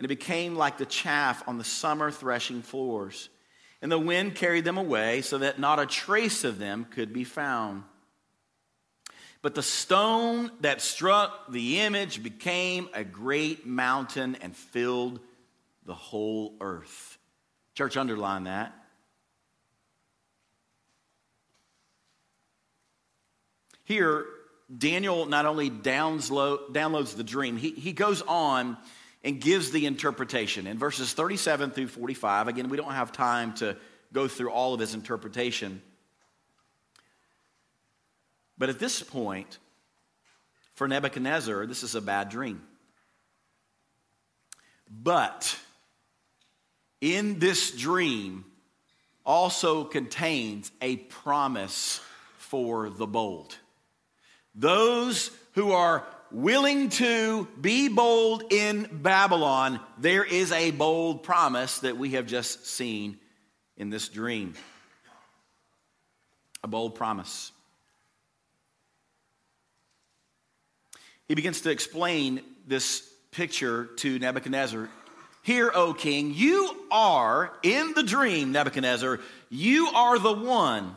and 0.00 0.06
it 0.06 0.08
became 0.08 0.56
like 0.56 0.78
the 0.78 0.86
chaff 0.86 1.46
on 1.46 1.58
the 1.58 1.64
summer 1.64 2.10
threshing 2.10 2.62
floors. 2.62 3.28
And 3.82 3.90
the 3.90 3.98
wind 3.98 4.34
carried 4.34 4.64
them 4.64 4.78
away 4.78 5.22
so 5.22 5.38
that 5.38 5.58
not 5.58 5.78
a 5.78 5.86
trace 5.86 6.44
of 6.44 6.58
them 6.58 6.86
could 6.90 7.12
be 7.12 7.24
found. 7.24 7.84
But 9.42 9.54
the 9.54 9.62
stone 9.62 10.50
that 10.60 10.82
struck 10.82 11.50
the 11.50 11.80
image 11.80 12.22
became 12.22 12.90
a 12.92 13.04
great 13.04 13.66
mountain 13.66 14.36
and 14.42 14.54
filled 14.54 15.20
the 15.86 15.94
whole 15.94 16.56
earth. 16.60 17.18
Church, 17.74 17.96
underline 17.96 18.44
that. 18.44 18.74
Here, 23.84 24.26
Daniel 24.76 25.26
not 25.26 25.46
only 25.46 25.70
downloads 25.70 27.16
the 27.16 27.24
dream, 27.24 27.56
he, 27.56 27.70
he 27.70 27.92
goes 27.92 28.22
on 28.22 28.76
and 29.22 29.40
gives 29.40 29.70
the 29.70 29.86
interpretation. 29.86 30.66
In 30.66 30.78
verses 30.78 31.12
37 31.12 31.70
through 31.70 31.88
45, 31.88 32.48
again, 32.48 32.68
we 32.68 32.76
don't 32.76 32.92
have 32.92 33.12
time 33.12 33.54
to 33.54 33.76
go 34.12 34.28
through 34.28 34.50
all 34.50 34.74
of 34.74 34.80
his 34.80 34.94
interpretation. 34.94 35.82
But 38.58 38.68
at 38.68 38.78
this 38.78 39.02
point, 39.02 39.58
for 40.74 40.88
Nebuchadnezzar, 40.88 41.66
this 41.66 41.82
is 41.82 41.94
a 41.94 42.00
bad 42.00 42.28
dream. 42.28 42.62
But 44.90 45.58
in 47.00 47.38
this 47.38 47.70
dream 47.70 48.44
also 49.24 49.84
contains 49.84 50.72
a 50.80 50.96
promise 50.96 52.00
for 52.38 52.90
the 52.90 53.06
bold. 53.06 53.56
Those 54.54 55.30
who 55.54 55.72
are 55.72 56.04
willing 56.32 56.90
to 56.90 57.46
be 57.60 57.88
bold 57.88 58.52
in 58.52 58.88
Babylon, 58.90 59.80
there 59.98 60.24
is 60.24 60.52
a 60.52 60.70
bold 60.70 61.22
promise 61.22 61.80
that 61.80 61.96
we 61.96 62.10
have 62.10 62.26
just 62.26 62.66
seen 62.66 63.18
in 63.76 63.90
this 63.90 64.08
dream. 64.08 64.54
A 66.62 66.68
bold 66.68 66.94
promise. 66.94 67.52
he 71.30 71.36
begins 71.36 71.60
to 71.60 71.70
explain 71.70 72.40
this 72.66 73.08
picture 73.30 73.84
to 73.98 74.18
Nebuchadnezzar. 74.18 74.88
Hear, 75.44 75.70
O 75.72 75.94
king, 75.94 76.34
you 76.34 76.76
are 76.90 77.52
in 77.62 77.92
the 77.94 78.02
dream, 78.02 78.50
Nebuchadnezzar, 78.50 79.20
you 79.48 79.86
are 79.94 80.18
the 80.18 80.32
one 80.32 80.92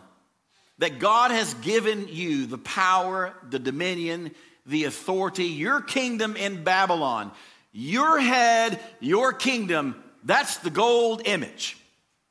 that 0.79 0.97
God 0.97 1.29
has 1.29 1.53
given 1.53 2.07
you 2.07 2.47
the 2.47 2.57
power, 2.57 3.35
the 3.47 3.59
dominion, 3.59 4.31
the 4.65 4.85
authority, 4.85 5.45
your 5.45 5.81
kingdom 5.81 6.35
in 6.35 6.63
Babylon. 6.63 7.31
Your 7.71 8.19
head, 8.19 8.79
your 8.99 9.33
kingdom, 9.33 10.01
that's 10.23 10.57
the 10.57 10.69
gold 10.69 11.23
image. 11.25 11.77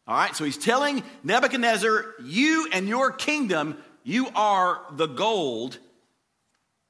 All 0.07 0.17
right, 0.17 0.35
so 0.35 0.45
he's 0.45 0.59
telling 0.59 1.03
Nebuchadnezzar, 1.25 2.15
you 2.25 2.69
and 2.73 2.89
your 2.89 3.13
kingdom, 3.13 3.77
you 4.05 4.29
are 4.35 4.81
the 4.93 5.07
gold 5.07 5.79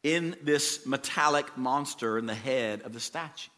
in 0.02 0.36
this 0.42 0.86
metallic 0.86 1.56
monster 1.56 2.18
in 2.18 2.26
the 2.26 2.34
head 2.34 2.82
of 2.82 2.92
the 2.92 3.00
statue. 3.00 3.50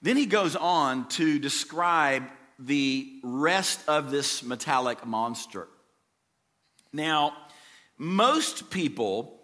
Then 0.00 0.16
he 0.16 0.26
goes 0.26 0.56
on 0.56 1.08
to 1.10 1.38
describe 1.38 2.24
the 2.58 3.20
rest 3.22 3.80
of 3.88 4.10
this 4.10 4.42
metallic 4.42 5.06
monster. 5.06 5.68
Now, 6.92 7.34
most 7.98 8.70
people 8.70 9.41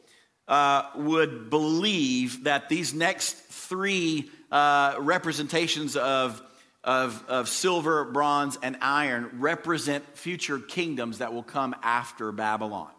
uh, 0.49 0.85
would 0.97 1.51
believe 1.51 2.45
that 2.45 2.69
these 2.69 2.95
next 2.95 3.37
three 3.37 4.31
uh, 4.51 4.97
representations 4.99 5.95
of, 5.95 6.43
of, 6.83 7.23
of 7.29 7.49
silver, 7.49 8.05
bronze, 8.07 8.59
and 8.63 8.79
iron 8.81 9.31
represent 9.35 10.17
future 10.17 10.59
kingdoms 10.59 11.19
that 11.19 11.35
will 11.35 11.43
come 11.43 11.77
after 11.83 12.33
Babylon. 12.33 12.91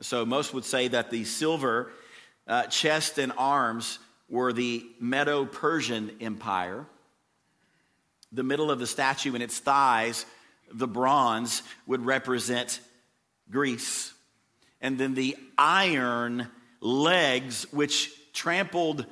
So 0.00 0.24
most 0.24 0.54
would 0.54 0.64
say 0.64 0.88
that 0.88 1.10
the 1.10 1.24
silver 1.24 1.90
uh, 2.46 2.66
chest 2.66 3.18
and 3.18 3.32
arms 3.36 3.98
were 4.28 4.52
the 4.52 4.86
Medo 5.00 5.44
Persian 5.44 6.16
Empire. 6.20 6.86
The 8.30 8.42
middle 8.42 8.70
of 8.70 8.78
the 8.78 8.86
statue 8.86 9.34
and 9.34 9.42
its 9.42 9.58
thighs, 9.58 10.24
the 10.72 10.88
bronze, 10.88 11.62
would 11.86 12.06
represent 12.06 12.80
Greece. 13.50 14.12
And 14.82 14.98
then 14.98 15.14
the 15.14 15.36
iron 15.56 16.48
legs, 16.80 17.66
which 17.72 18.12
trampled 18.34 19.06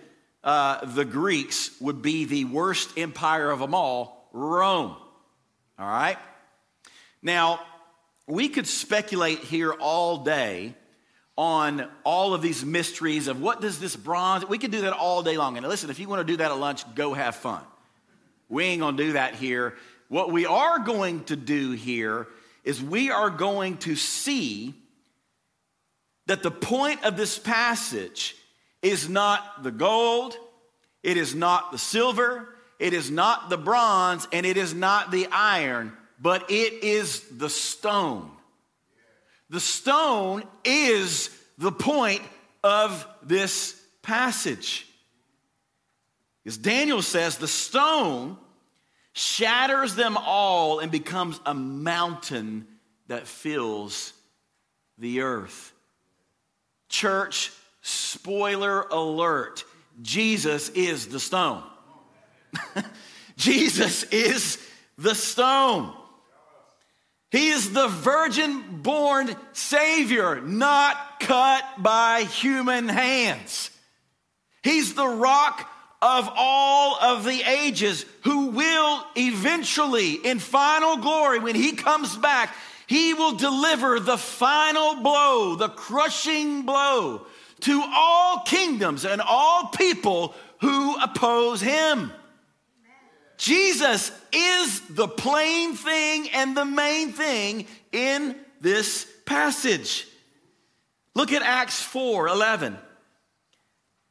uh, 0.44 0.84
the 0.84 1.04
Greeks, 1.04 1.70
would 1.80 2.02
be 2.02 2.26
the 2.26 2.44
worst 2.44 2.98
empire 2.98 3.50
of 3.50 3.60
them 3.60 3.74
all, 3.74 4.28
Rome. 4.32 4.96
All 5.78 5.88
right? 5.88 6.18
Now, 7.22 7.60
we 8.26 8.48
could 8.48 8.66
speculate 8.66 9.38
here 9.38 9.72
all 9.72 10.18
day 10.18 10.74
on 11.36 11.88
all 12.04 12.34
of 12.34 12.42
these 12.42 12.64
mysteries 12.64 13.28
of 13.28 13.40
what 13.40 13.62
does 13.62 13.78
this 13.78 13.96
bronze, 13.96 14.46
we 14.46 14.58
could 14.58 14.70
do 14.70 14.82
that 14.82 14.92
all 14.92 15.22
day 15.22 15.38
long. 15.38 15.56
And 15.56 15.66
listen, 15.66 15.88
if 15.88 15.98
you 15.98 16.06
want 16.06 16.20
to 16.26 16.30
do 16.30 16.36
that 16.36 16.50
at 16.50 16.58
lunch, 16.58 16.82
go 16.94 17.14
have 17.14 17.34
fun. 17.34 17.62
We 18.50 18.64
ain't 18.64 18.82
to 18.82 18.92
do 18.92 19.12
that 19.12 19.36
here. 19.36 19.76
What 20.08 20.32
we 20.32 20.44
are 20.44 20.80
going 20.80 21.24
to 21.24 21.36
do 21.36 21.70
here 21.70 22.26
is 22.62 22.82
we 22.82 23.10
are 23.10 23.30
going 23.30 23.78
to 23.78 23.96
see 23.96 24.74
that 26.30 26.44
the 26.44 26.50
point 26.52 27.02
of 27.02 27.16
this 27.16 27.40
passage 27.40 28.36
is 28.82 29.08
not 29.08 29.64
the 29.64 29.72
gold, 29.72 30.36
it 31.02 31.16
is 31.16 31.34
not 31.34 31.72
the 31.72 31.76
silver, 31.76 32.54
it 32.78 32.92
is 32.92 33.10
not 33.10 33.50
the 33.50 33.58
bronze, 33.58 34.28
and 34.32 34.46
it 34.46 34.56
is 34.56 34.72
not 34.72 35.10
the 35.10 35.26
iron, 35.32 35.92
but 36.20 36.48
it 36.48 36.84
is 36.84 37.24
the 37.36 37.50
stone. 37.50 38.30
The 39.48 39.58
stone 39.58 40.44
is 40.64 41.36
the 41.58 41.72
point 41.72 42.22
of 42.62 43.04
this 43.24 43.82
passage. 44.02 44.86
As 46.46 46.56
Daniel 46.56 47.02
says, 47.02 47.38
the 47.38 47.48
stone 47.48 48.38
shatters 49.14 49.96
them 49.96 50.16
all 50.16 50.78
and 50.78 50.92
becomes 50.92 51.40
a 51.44 51.54
mountain 51.54 52.68
that 53.08 53.26
fills 53.26 54.12
the 54.96 55.22
earth. 55.22 55.72
Church, 56.90 57.50
spoiler 57.80 58.82
alert 58.82 59.64
Jesus 60.02 60.68
is 60.70 61.06
the 61.06 61.20
stone. 61.20 61.62
Jesus 63.36 64.02
is 64.04 64.58
the 64.98 65.14
stone. 65.14 65.94
He 67.30 67.48
is 67.48 67.72
the 67.72 67.88
virgin 67.88 68.82
born 68.82 69.34
Savior, 69.52 70.40
not 70.40 71.20
cut 71.20 71.64
by 71.78 72.22
human 72.22 72.88
hands. 72.88 73.70
He's 74.62 74.94
the 74.94 75.06
rock 75.06 75.70
of 76.02 76.30
all 76.34 76.98
of 77.00 77.24
the 77.24 77.42
ages 77.42 78.04
who 78.24 78.46
will 78.46 79.04
eventually, 79.16 80.14
in 80.14 80.38
final 80.38 80.96
glory, 80.96 81.38
when 81.38 81.54
He 81.54 81.72
comes 81.72 82.16
back, 82.16 82.54
He 82.90 83.14
will 83.14 83.36
deliver 83.36 84.00
the 84.00 84.18
final 84.18 84.96
blow, 84.96 85.54
the 85.54 85.68
crushing 85.68 86.62
blow 86.62 87.24
to 87.60 87.84
all 87.94 88.40
kingdoms 88.40 89.04
and 89.04 89.20
all 89.20 89.68
people 89.68 90.34
who 90.60 90.96
oppose 91.00 91.60
Him. 91.60 92.10
Jesus 93.36 94.10
is 94.32 94.80
the 94.88 95.06
plain 95.06 95.74
thing 95.74 96.30
and 96.30 96.56
the 96.56 96.64
main 96.64 97.12
thing 97.12 97.68
in 97.92 98.34
this 98.60 99.06
passage. 99.24 100.08
Look 101.14 101.30
at 101.30 101.42
Acts 101.42 101.80
4 101.80 102.26
11. 102.26 102.76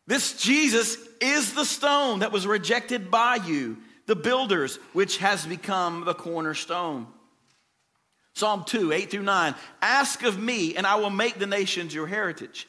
This 0.08 0.42
Jesus 0.42 0.98
is 1.20 1.54
the 1.54 1.66
stone 1.66 2.20
that 2.20 2.32
was 2.32 2.48
rejected 2.48 3.12
by 3.12 3.36
you, 3.46 3.80
the 4.06 4.16
builders, 4.16 4.78
which 4.94 5.18
has 5.18 5.46
become 5.46 6.06
the 6.06 6.14
cornerstone. 6.14 7.08
Psalm 8.34 8.64
2 8.66 8.92
8 8.92 9.12
through 9.12 9.24
9. 9.24 9.56
Ask 9.82 10.24
of 10.24 10.40
me, 10.40 10.76
and 10.76 10.86
I 10.88 10.96
will 10.96 11.10
make 11.10 11.40
the 11.40 11.48
nations 11.48 11.94
your 11.94 12.08
heritage, 12.08 12.68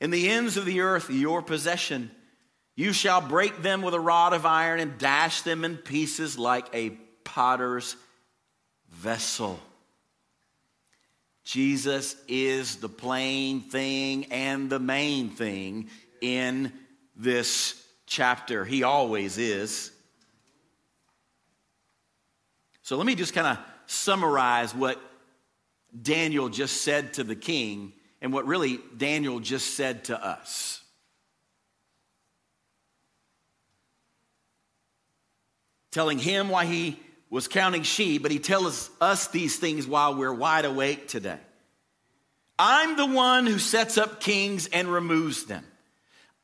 and 0.00 0.12
the 0.12 0.28
ends 0.28 0.56
of 0.56 0.64
the 0.64 0.80
earth 0.80 1.10
your 1.10 1.42
possession. 1.42 2.10
You 2.74 2.92
shall 2.92 3.22
break 3.22 3.62
them 3.62 3.80
with 3.82 3.94
a 3.94 4.00
rod 4.00 4.34
of 4.34 4.44
iron 4.44 4.80
and 4.80 4.98
dash 4.98 5.42
them 5.42 5.64
in 5.64 5.76
pieces 5.76 6.38
like 6.38 6.66
a 6.74 6.90
potter's 7.24 7.96
vessel. 8.90 9.58
Jesus 11.42 12.16
is 12.26 12.76
the 12.76 12.88
plain 12.88 13.60
thing 13.60 14.26
and 14.32 14.68
the 14.68 14.80
main 14.80 15.30
thing 15.30 15.88
in 16.20 16.72
this 17.14 17.80
chapter. 18.04 18.64
He 18.64 18.82
always 18.82 19.38
is. 19.38 19.92
So 22.82 22.96
let 22.96 23.06
me 23.06 23.14
just 23.14 23.32
kind 23.32 23.46
of 23.46 23.58
summarize 23.86 24.74
what 24.74 25.00
Daniel 26.00 26.48
just 26.48 26.82
said 26.82 27.14
to 27.14 27.24
the 27.24 27.36
king 27.36 27.92
and 28.20 28.32
what 28.32 28.46
really 28.46 28.78
Daniel 28.96 29.40
just 29.40 29.74
said 29.74 30.04
to 30.04 30.24
us. 30.24 30.82
telling 35.96 36.18
him 36.18 36.50
why 36.50 36.66
he 36.66 37.00
was 37.30 37.48
counting 37.48 37.82
sheep, 37.82 38.20
but 38.20 38.30
he 38.30 38.38
tells 38.38 38.90
us 39.00 39.28
these 39.28 39.56
things 39.56 39.86
while 39.86 40.14
we're 40.14 40.30
wide 40.30 40.66
awake 40.66 41.08
today. 41.08 41.38
I'm 42.58 42.98
the 42.98 43.06
one 43.06 43.46
who 43.46 43.58
sets 43.58 43.96
up 43.96 44.20
kings 44.20 44.66
and 44.66 44.88
removes 44.88 45.46
them. 45.46 45.64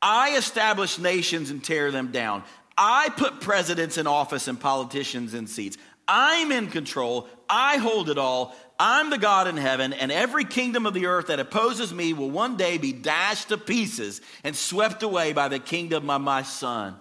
I 0.01 0.37
establish 0.37 0.97
nations 0.97 1.51
and 1.51 1.63
tear 1.63 1.91
them 1.91 2.11
down. 2.11 2.43
I 2.75 3.09
put 3.09 3.41
presidents 3.41 3.99
in 3.99 4.07
office 4.07 4.47
and 4.47 4.59
politicians 4.59 5.35
in 5.35 5.45
seats. 5.45 5.77
I'm 6.07 6.51
in 6.51 6.67
control. 6.67 7.27
I 7.49 7.77
hold 7.77 8.09
it 8.09 8.17
all. 8.17 8.55
I'm 8.79 9.09
the 9.09 9.17
God 9.17 9.47
in 9.47 9.55
heaven, 9.55 9.93
and 9.93 10.11
every 10.11 10.43
kingdom 10.43 10.85
of 10.85 10.93
the 10.93 11.05
earth 11.05 11.27
that 11.27 11.39
opposes 11.39 11.93
me 11.93 12.13
will 12.13 12.31
one 12.31 12.57
day 12.57 12.77
be 12.77 12.91
dashed 12.91 13.49
to 13.49 13.57
pieces 13.57 14.19
and 14.43 14.55
swept 14.55 15.03
away 15.03 15.31
by 15.31 15.47
the 15.47 15.59
kingdom 15.59 16.09
of 16.09 16.21
my 16.21 16.43
son. 16.43 16.95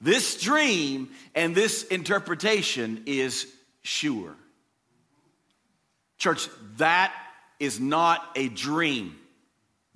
This 0.00 0.40
dream 0.40 1.10
and 1.34 1.54
this 1.54 1.84
interpretation 1.84 3.02
is 3.06 3.46
sure. 3.82 4.34
Church, 6.18 6.48
that 6.78 7.12
is 7.60 7.78
not 7.78 8.24
a 8.34 8.48
dream, 8.48 9.16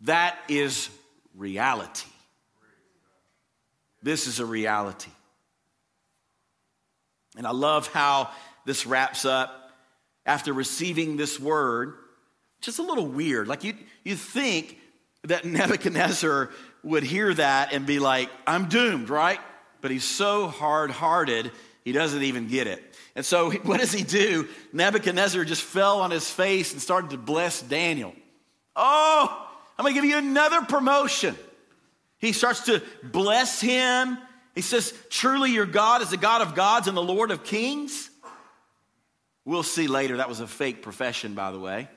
that 0.02 0.36
is 0.48 0.90
reality. 1.36 2.08
This 4.02 4.26
is 4.26 4.40
a 4.40 4.46
reality. 4.46 5.10
And 7.36 7.46
I 7.46 7.52
love 7.52 7.88
how 7.88 8.30
this 8.64 8.86
wraps 8.86 9.24
up 9.24 9.70
after 10.24 10.52
receiving 10.52 11.16
this 11.16 11.38
word. 11.38 11.94
Just 12.60 12.78
a 12.78 12.82
little 12.82 13.06
weird. 13.06 13.48
Like 13.48 13.64
you, 13.64 13.74
you 14.04 14.16
think 14.16 14.78
that 15.24 15.44
Nebuchadnezzar 15.44 16.50
would 16.82 17.02
hear 17.02 17.32
that 17.34 17.72
and 17.72 17.86
be 17.86 17.98
like, 17.98 18.30
I'm 18.46 18.68
doomed, 18.68 19.08
right? 19.08 19.40
But 19.80 19.90
he's 19.90 20.04
so 20.04 20.48
hard 20.48 20.90
hearted, 20.90 21.52
he 21.84 21.92
doesn't 21.92 22.22
even 22.22 22.48
get 22.48 22.66
it. 22.66 22.82
And 23.14 23.24
so, 23.24 23.50
what 23.62 23.80
does 23.80 23.92
he 23.92 24.02
do? 24.02 24.48
Nebuchadnezzar 24.72 25.44
just 25.44 25.62
fell 25.62 26.00
on 26.00 26.10
his 26.10 26.30
face 26.30 26.72
and 26.72 26.82
started 26.82 27.10
to 27.10 27.18
bless 27.18 27.62
Daniel. 27.62 28.14
Oh, 28.74 29.48
I'm 29.78 29.84
to 29.86 29.92
give 29.92 30.04
you 30.04 30.18
another 30.18 30.62
promotion. 30.62 31.36
He 32.18 32.32
starts 32.32 32.64
to 32.64 32.82
bless 33.02 33.60
him. 33.60 34.18
He 34.56 34.62
says, 34.62 34.92
Truly, 35.10 35.52
your 35.52 35.66
God 35.66 36.02
is 36.02 36.10
the 36.10 36.16
God 36.16 36.40
of 36.42 36.56
gods 36.56 36.88
and 36.88 36.96
the 36.96 37.02
Lord 37.02 37.30
of 37.30 37.44
kings. 37.44 38.10
We'll 39.44 39.62
see 39.62 39.86
later, 39.86 40.16
that 40.16 40.28
was 40.28 40.40
a 40.40 40.46
fake 40.48 40.82
profession, 40.82 41.34
by 41.34 41.52
the 41.52 41.60
way. 41.60 41.88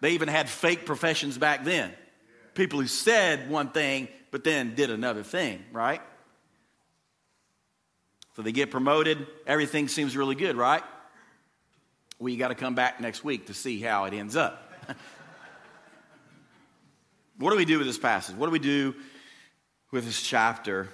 They 0.00 0.12
even 0.12 0.26
had 0.26 0.48
fake 0.48 0.86
professions 0.86 1.38
back 1.38 1.62
then. 1.62 1.92
People 2.54 2.80
who 2.80 2.88
said 2.88 3.48
one 3.48 3.68
thing, 3.68 4.08
but 4.32 4.42
then 4.42 4.74
did 4.74 4.90
another 4.90 5.22
thing, 5.22 5.62
right? 5.72 6.00
So 8.34 8.42
they 8.42 8.50
get 8.50 8.70
promoted. 8.70 9.26
Everything 9.46 9.86
seems 9.86 10.16
really 10.16 10.34
good, 10.34 10.56
right? 10.56 10.82
Well, 12.18 12.30
you 12.30 12.38
got 12.38 12.48
to 12.48 12.54
come 12.54 12.74
back 12.74 13.00
next 13.00 13.22
week 13.22 13.46
to 13.48 13.54
see 13.54 13.78
how 13.78 14.06
it 14.06 14.14
ends 14.14 14.36
up. 14.36 14.72
what 17.38 17.50
do 17.50 17.56
we 17.56 17.66
do 17.66 17.76
with 17.76 17.86
this 17.86 17.98
passage? 17.98 18.36
What 18.36 18.46
do 18.46 18.52
we 18.52 18.58
do 18.58 18.94
with 19.90 20.06
this 20.06 20.22
chapter? 20.22 20.88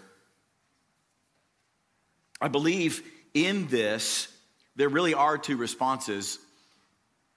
I 2.47 2.49
believe 2.49 3.03
in 3.35 3.67
this, 3.67 4.29
there 4.77 4.89
really 4.89 5.15
are 5.15 5.37
two 5.37 5.57
responses. 5.57 6.39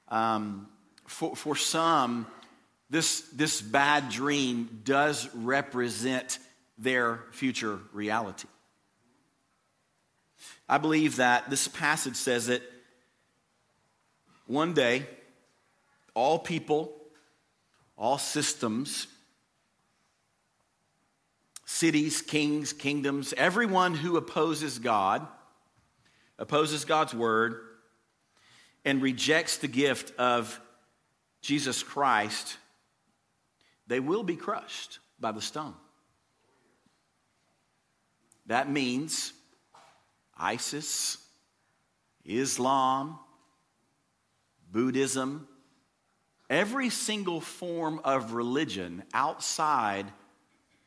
Um, 0.08 0.68
for, 1.08 1.36
for 1.36 1.56
some, 1.56 2.28
this, 2.92 3.22
this 3.34 3.60
bad 3.60 4.10
dream 4.10 4.82
does 4.84 5.28
represent 5.34 6.38
their 6.78 7.24
future 7.32 7.80
reality. 7.92 8.48
I 10.70 10.78
believe 10.78 11.16
that 11.16 11.50
this 11.50 11.68
passage 11.68 12.16
says 12.16 12.46
that 12.46 12.62
one 14.46 14.76
day, 14.76 15.08
all 16.14 16.38
people, 16.38 16.94
all 17.98 18.20
systems, 18.20 19.08
cities, 21.72 22.24
kings, 22.24 22.74
kingdoms, 22.74 23.32
everyone 23.38 23.94
who 23.94 24.18
opposes 24.18 24.80
God, 24.80 25.26
opposes 26.40 26.84
God's 26.84 27.14
word, 27.14 27.62
and 28.84 29.04
rejects 29.04 29.58
the 29.58 29.68
gift 29.68 30.12
of 30.18 30.60
Jesus 31.42 31.84
Christ, 31.84 32.58
they 33.86 34.00
will 34.00 34.24
be 34.24 34.36
crushed 34.36 34.98
by 35.20 35.32
the 35.32 35.44
stone. 35.44 35.76
That 38.48 38.68
means 38.68 39.32
ISIS, 40.36 41.20
Islam, 42.26 43.20
Buddhism, 44.72 45.48
every 46.50 46.90
single 46.90 47.40
form 47.40 48.02
of 48.04 48.34
religion 48.34 49.04
outside 49.14 50.12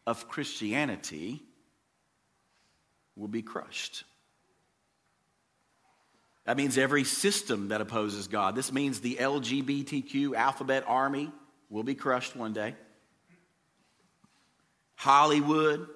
of 0.06 0.28
Christianity 0.28 1.42
will 3.16 3.28
be 3.28 3.42
crushed. 3.42 4.04
That 6.44 6.56
means 6.56 6.76
every 6.76 7.04
system 7.04 7.68
that 7.68 7.80
opposes 7.80 8.26
God. 8.26 8.56
This 8.56 8.72
means 8.72 9.00
the 9.00 9.16
LGBTQ 9.16 10.34
alphabet 10.34 10.84
army 10.86 11.30
will 11.70 11.84
be 11.84 11.94
crushed 11.94 12.34
one 12.34 12.52
day. 12.52 12.74
Hollywood. 14.96 15.88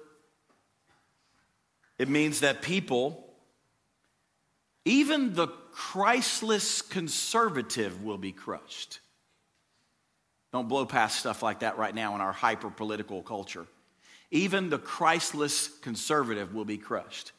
It 1.97 2.07
means 2.07 2.41
that 2.41 2.61
people 2.61 3.27
even 4.87 5.33
the 5.33 5.47
Christless 5.47 6.81
conservative 6.81 8.03
will 8.03 8.17
be 8.17 8.31
crushed. 8.31 9.01
Don't 10.53 10.69
blow 10.69 10.85
past 10.85 11.19
stuff 11.19 11.43
like 11.43 11.59
that 11.59 11.77
right 11.77 11.93
now 11.93 12.15
in 12.15 12.21
our 12.21 12.31
hyper 12.31 12.69
political 12.69 13.21
culture. 13.21 13.67
Even 14.31 14.69
the 14.69 14.79
Christless 14.79 15.69
conservative 15.79 16.53
will 16.53 16.65
be 16.65 16.77
crushed. 16.77 17.31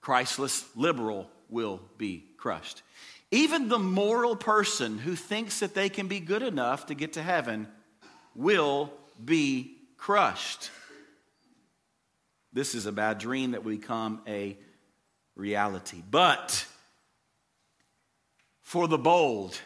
Christless 0.00 0.64
liberal 0.76 1.28
will 1.48 1.80
be 1.98 2.24
crushed. 2.36 2.82
Even 3.30 3.68
the 3.68 3.78
moral 3.78 4.36
person 4.36 4.98
who 4.98 5.16
thinks 5.16 5.60
that 5.60 5.74
they 5.74 5.88
can 5.88 6.06
be 6.06 6.20
good 6.20 6.42
enough 6.42 6.86
to 6.86 6.94
get 6.94 7.14
to 7.14 7.22
heaven 7.22 7.66
will 8.34 8.92
be 9.24 9.76
crushed. 9.96 10.70
This 12.52 12.74
is 12.74 12.86
a 12.86 12.92
bad 12.92 13.18
dream 13.18 13.50
that 13.50 13.64
will 13.64 13.72
become 13.72 14.22
a 14.26 14.56
reality. 15.34 16.02
But 16.08 16.64
for 18.62 18.88
the 18.88 18.98
bold, 18.98 19.58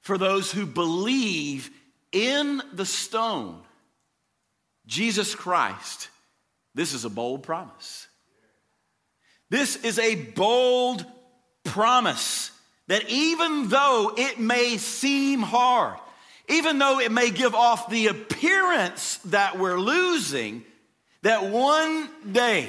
for 0.00 0.18
those 0.18 0.52
who 0.52 0.66
believe 0.66 1.70
in 2.12 2.62
the 2.72 2.84
stone, 2.84 3.62
Jesus 4.86 5.34
Christ, 5.34 6.08
this 6.74 6.92
is 6.92 7.04
a 7.04 7.10
bold 7.10 7.42
promise. 7.42 8.06
This 9.50 9.76
is 9.76 9.98
a 9.98 10.14
bold 10.14 11.04
promise 11.64 12.50
that 12.88 13.08
even 13.08 13.68
though 13.68 14.12
it 14.16 14.38
may 14.38 14.76
seem 14.76 15.40
hard, 15.40 15.98
even 16.48 16.78
though 16.78 17.00
it 17.00 17.10
may 17.10 17.30
give 17.30 17.54
off 17.54 17.88
the 17.88 18.06
appearance 18.06 19.18
that 19.26 19.58
we're 19.58 19.78
losing, 19.78 20.64
that 21.22 21.50
one 21.50 22.08
day 22.30 22.68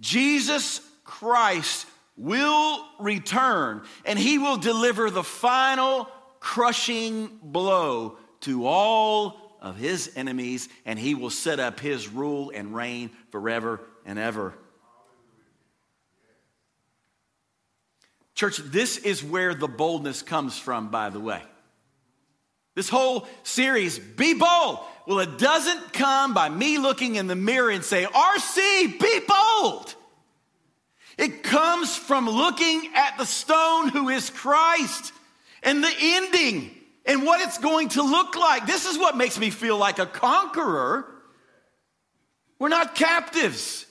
Jesus 0.00 0.80
Christ 1.04 1.86
will 2.16 2.82
return 2.98 3.82
and 4.04 4.18
he 4.18 4.38
will 4.38 4.56
deliver 4.56 5.10
the 5.10 5.24
final 5.24 6.08
crushing 6.40 7.38
blow 7.42 8.16
to 8.40 8.66
all 8.66 9.45
of 9.60 9.76
his 9.76 10.12
enemies 10.16 10.68
and 10.84 10.98
he 10.98 11.14
will 11.14 11.30
set 11.30 11.60
up 11.60 11.80
his 11.80 12.08
rule 12.08 12.50
and 12.54 12.74
reign 12.74 13.10
forever 13.30 13.80
and 14.04 14.18
ever. 14.18 14.54
Church, 18.34 18.58
this 18.58 18.98
is 18.98 19.24
where 19.24 19.54
the 19.54 19.68
boldness 19.68 20.22
comes 20.22 20.58
from, 20.58 20.90
by 20.90 21.08
the 21.08 21.20
way. 21.20 21.42
This 22.74 22.90
whole 22.90 23.26
series, 23.42 23.98
Be 23.98 24.34
Bold. 24.34 24.80
Well, 25.06 25.20
it 25.20 25.38
doesn't 25.38 25.94
come 25.94 26.34
by 26.34 26.50
me 26.50 26.76
looking 26.76 27.14
in 27.14 27.26
the 27.26 27.34
mirror 27.34 27.70
and 27.70 27.82
say, 27.82 28.04
RC, 28.04 29.00
be 29.00 29.20
bold. 29.26 29.94
It 31.16 31.42
comes 31.42 31.96
from 31.96 32.28
looking 32.28 32.90
at 32.94 33.16
the 33.16 33.24
stone 33.24 33.88
who 33.88 34.10
is 34.10 34.28
Christ 34.28 35.12
and 35.62 35.82
the 35.82 35.94
ending 35.98 36.75
and 37.06 37.24
what 37.24 37.40
it's 37.40 37.58
going 37.58 37.90
to 37.90 38.02
look 38.02 38.36
like. 38.36 38.66
This 38.66 38.86
is 38.86 38.98
what 38.98 39.16
makes 39.16 39.38
me 39.38 39.50
feel 39.50 39.78
like 39.78 39.98
a 39.98 40.06
conqueror. 40.06 41.06
We're 42.58 42.68
not 42.68 42.94
captives, 42.94 43.86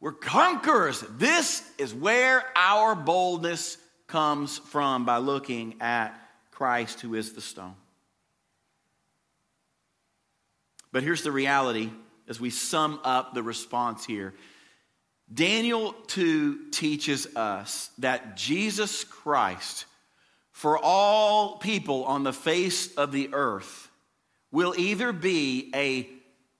we're 0.00 0.12
conquerors. 0.12 1.04
This 1.16 1.68
is 1.78 1.92
where 1.94 2.44
our 2.56 2.94
boldness 2.94 3.78
comes 4.06 4.58
from 4.58 5.04
by 5.04 5.18
looking 5.18 5.76
at 5.80 6.18
Christ 6.50 7.00
who 7.00 7.14
is 7.14 7.32
the 7.32 7.40
stone. 7.40 7.74
But 10.92 11.02
here's 11.02 11.22
the 11.22 11.32
reality 11.32 11.90
as 12.28 12.40
we 12.40 12.50
sum 12.50 13.00
up 13.02 13.34
the 13.34 13.42
response 13.42 14.04
here 14.04 14.34
Daniel 15.32 15.92
2 16.08 16.70
teaches 16.70 17.34
us 17.34 17.90
that 17.98 18.36
Jesus 18.36 19.04
Christ, 19.04 19.86
for 20.54 20.78
all 20.78 21.58
people 21.58 22.04
on 22.04 22.22
the 22.22 22.32
face 22.32 22.94
of 22.94 23.10
the 23.10 23.28
earth, 23.34 23.90
will 24.52 24.72
either 24.78 25.12
be 25.12 25.70
a 25.74 26.08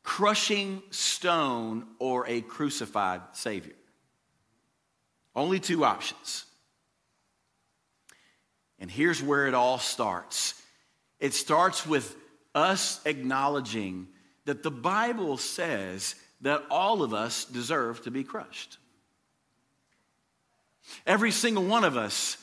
crushing 0.02 0.82
stone 0.90 1.86
or 2.00 2.26
a 2.26 2.40
crucified 2.40 3.20
Savior. 3.32 3.72
Only 5.36 5.60
two 5.60 5.84
options. 5.84 6.44
And 8.80 8.90
here's 8.90 9.22
where 9.22 9.46
it 9.46 9.54
all 9.54 9.78
starts 9.78 10.60
it 11.20 11.32
starts 11.32 11.86
with 11.86 12.16
us 12.52 13.00
acknowledging 13.06 14.08
that 14.44 14.64
the 14.64 14.72
Bible 14.72 15.36
says 15.36 16.16
that 16.40 16.64
all 16.68 17.02
of 17.02 17.14
us 17.14 17.44
deserve 17.44 18.02
to 18.02 18.10
be 18.10 18.24
crushed. 18.24 18.76
Every 21.06 21.30
single 21.30 21.64
one 21.64 21.84
of 21.84 21.96
us 21.96 22.36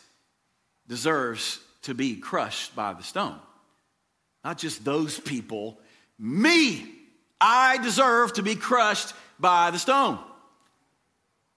deserves 0.88 1.60
to 1.84 1.94
be 1.94 2.16
crushed 2.16 2.76
by 2.76 2.94
the 2.94 3.04
stone. 3.04 3.40
Not 4.44 4.58
just 4.58 4.84
those 4.84 5.20
people, 5.20 5.80
me. 6.18 6.86
I 7.40 7.78
deserve 7.78 8.34
to 8.34 8.44
be 8.44 8.56
crushed 8.56 9.14
by 9.40 9.72
the 9.72 9.80
stone. 9.80 10.20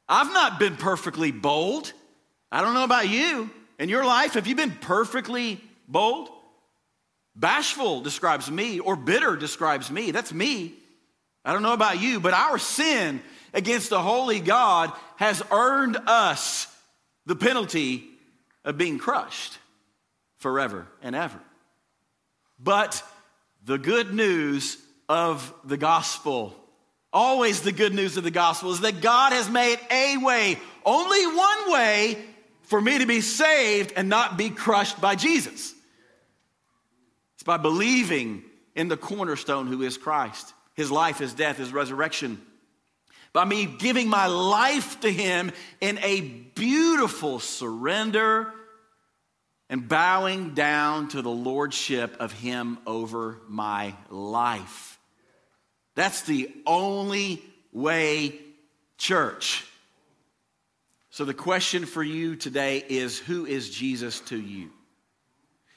I've 0.08 0.32
not 0.32 0.58
been 0.58 0.76
perfectly 0.76 1.30
bold. 1.30 1.92
I 2.50 2.62
don't 2.62 2.74
know 2.74 2.84
about 2.84 3.08
you. 3.08 3.50
In 3.78 3.88
your 3.88 4.04
life, 4.04 4.34
have 4.34 4.46
you 4.46 4.54
been 4.54 4.70
perfectly 4.70 5.60
bold? 5.88 6.28
Bashful 7.36 8.00
describes 8.00 8.50
me, 8.50 8.80
or 8.80 8.96
bitter 8.96 9.36
describes 9.36 9.90
me. 9.90 10.10
That's 10.10 10.32
me. 10.32 10.74
I 11.44 11.52
don't 11.52 11.62
know 11.62 11.72
about 11.72 12.00
you, 12.00 12.20
but 12.20 12.32
our 12.32 12.58
sin 12.58 13.20
against 13.52 13.90
the 13.90 14.00
holy 14.00 14.40
God 14.40 14.92
has 15.16 15.42
earned 15.50 15.96
us 16.06 16.68
the 17.26 17.36
penalty 17.36 18.08
of 18.64 18.78
being 18.78 18.98
crushed 18.98 19.58
forever 20.38 20.86
and 21.02 21.14
ever. 21.14 21.40
But 22.58 23.02
the 23.64 23.78
good 23.78 24.14
news 24.14 24.78
of 25.08 25.52
the 25.64 25.76
gospel, 25.76 26.54
always 27.12 27.60
the 27.60 27.72
good 27.72 27.94
news 27.94 28.16
of 28.16 28.24
the 28.24 28.30
gospel, 28.30 28.72
is 28.72 28.80
that 28.80 29.00
God 29.00 29.32
has 29.32 29.48
made 29.48 29.78
a 29.90 30.16
way, 30.18 30.58
only 30.84 31.26
one 31.26 31.72
way, 31.72 32.24
for 32.62 32.80
me 32.80 32.98
to 32.98 33.06
be 33.06 33.20
saved 33.20 33.92
and 33.96 34.08
not 34.08 34.38
be 34.38 34.50
crushed 34.50 35.00
by 35.00 35.14
Jesus. 35.14 35.74
It's 37.34 37.42
by 37.42 37.58
believing 37.58 38.42
in 38.74 38.88
the 38.88 38.96
cornerstone 38.96 39.66
who 39.66 39.82
is 39.82 39.98
Christ 39.98 40.52
his 40.74 40.90
life, 40.90 41.18
his 41.18 41.34
death, 41.34 41.58
his 41.58 41.72
resurrection. 41.72 42.40
By 43.34 43.44
me 43.44 43.66
giving 43.66 44.08
my 44.08 44.28
life 44.28 45.00
to 45.00 45.12
him 45.12 45.50
in 45.80 45.98
a 45.98 46.20
beautiful 46.20 47.40
surrender 47.40 48.52
and 49.68 49.88
bowing 49.88 50.54
down 50.54 51.08
to 51.08 51.20
the 51.20 51.30
lordship 51.30 52.16
of 52.20 52.32
him 52.32 52.78
over 52.86 53.40
my 53.48 53.94
life. 54.08 55.00
That's 55.96 56.22
the 56.22 56.48
only 56.64 57.42
way, 57.72 58.38
church. 58.98 59.66
So, 61.10 61.24
the 61.24 61.34
question 61.34 61.86
for 61.86 62.04
you 62.04 62.36
today 62.36 62.84
is 62.88 63.18
Who 63.18 63.46
is 63.46 63.68
Jesus 63.68 64.20
to 64.22 64.40
you? 64.40 64.70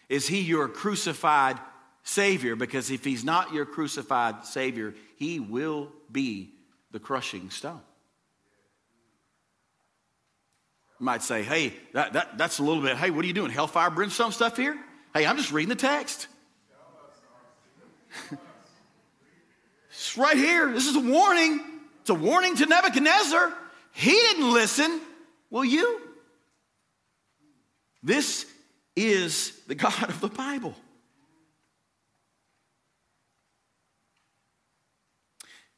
Is 0.10 0.28
he 0.28 0.42
your 0.42 0.68
crucified 0.68 1.58
Savior? 2.04 2.56
Because 2.56 2.92
if 2.92 3.04
he's 3.04 3.24
not 3.24 3.52
your 3.52 3.66
crucified 3.66 4.46
Savior, 4.46 4.94
he 5.16 5.40
will 5.40 5.92
be 6.12 6.54
the 6.92 7.00
crushing 7.00 7.50
stone. 7.50 7.82
You 11.00 11.06
might 11.06 11.22
say, 11.22 11.44
hey, 11.44 11.74
that, 11.94 12.14
that, 12.14 12.38
that's 12.38 12.60
a 12.60 12.64
little 12.64 12.82
bit, 12.82 12.98
hey, 12.98 13.12
what 13.12 13.24
are 13.24 13.28
you 13.28 13.34
doing? 13.34 13.52
Hellfire, 13.52 13.90
brimstone 13.90 14.32
stuff 14.32 14.58
here? 14.58 14.78
Hey, 15.14 15.26
I'm 15.26 15.38
just 15.38 15.52
reading 15.52 15.70
the 15.70 15.76
text. 15.76 16.28
it's 19.90 20.18
right 20.18 20.38
here. 20.38 20.72
This 20.72 20.88
is 20.88 20.96
a 20.96 21.00
warning. 21.00 21.60
It's 22.02 22.10
a 22.10 22.16
warning 22.16 22.56
to 22.56 22.66
Nebuchadnezzar. 22.66 23.54
He 23.94 24.12
didn't 24.12 24.54
listen. 24.54 25.02
Will 25.50 25.66
you? 25.66 26.02
This 28.02 28.46
is 28.96 29.52
the 29.68 29.76
God 29.76 30.10
of 30.10 30.20
the 30.20 30.30
Bible. 30.30 30.76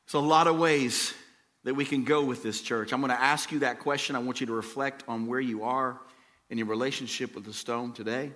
So, 0.09 0.17
a 0.17 0.21
lot 0.21 0.47
of 0.47 0.57
ways 0.57 1.13
that 1.65 1.75
we 1.75 1.85
can 1.85 2.03
go 2.03 2.23
with 2.23 2.41
this 2.41 2.61
church. 2.61 2.93
I'm 2.93 2.99
going 2.99 3.11
to 3.11 3.21
ask 3.21 3.51
you 3.51 3.59
that 3.59 3.77
question. 3.77 4.15
I 4.15 4.19
want 4.19 4.41
you 4.41 4.47
to 4.47 4.53
reflect 4.53 5.03
on 5.07 5.27
where 5.27 5.39
you 5.39 5.65
are 5.65 5.99
in 6.49 6.57
your 6.57 6.65
relationship 6.65 7.35
with 7.35 7.45
the 7.45 7.53
stone 7.53 7.93
today. 7.93 8.31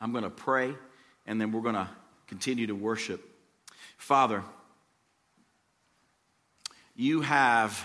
I'm 0.00 0.12
going 0.12 0.22
to 0.22 0.30
pray, 0.30 0.72
and 1.26 1.40
then 1.40 1.50
we're 1.50 1.62
going 1.62 1.74
to 1.74 1.88
continue 2.28 2.68
to 2.68 2.76
worship. 2.76 3.28
Father, 3.96 4.44
you 6.94 7.22
have 7.22 7.84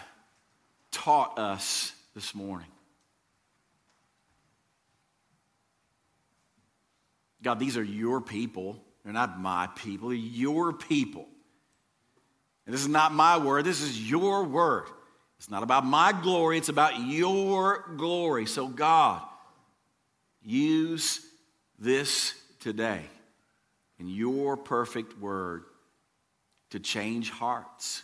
taught 0.91 1.39
us 1.39 1.93
this 2.13 2.35
morning. 2.35 2.67
God, 7.41 7.57
these 7.57 7.75
are 7.75 7.83
your 7.83 8.21
people. 8.21 8.79
They're 9.03 9.13
not 9.13 9.39
my 9.39 9.65
people, 9.65 10.09
they're 10.09 10.17
your 10.19 10.73
people. 10.73 11.25
And 12.65 12.73
this 12.73 12.81
is 12.81 12.87
not 12.87 13.13
my 13.13 13.37
word, 13.37 13.65
this 13.65 13.81
is 13.81 14.09
your 14.09 14.43
word. 14.43 14.87
It's 15.37 15.49
not 15.49 15.63
about 15.63 15.85
my 15.85 16.11
glory, 16.11 16.57
it's 16.57 16.69
about 16.69 16.99
your 16.99 17.85
glory. 17.97 18.45
So, 18.45 18.67
God, 18.67 19.23
use 20.43 21.25
this 21.79 22.35
today 22.59 23.01
in 23.99 24.07
your 24.07 24.55
perfect 24.55 25.19
word 25.19 25.63
to 26.69 26.79
change 26.79 27.29
hearts, 27.29 28.03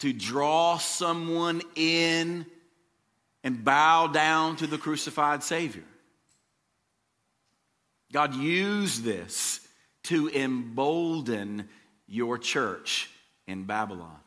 to 0.00 0.12
draw 0.12 0.76
someone 0.76 1.62
in 1.74 2.46
and 3.42 3.64
bow 3.64 4.06
down 4.06 4.56
to 4.56 4.66
the 4.66 4.78
crucified 4.78 5.42
Savior. 5.42 5.84
God, 8.12 8.34
use 8.34 9.00
this 9.00 9.60
to 10.04 10.28
embolden 10.28 11.68
your 12.06 12.38
church 12.38 13.10
in 13.46 13.64
Babylon. 13.64 14.18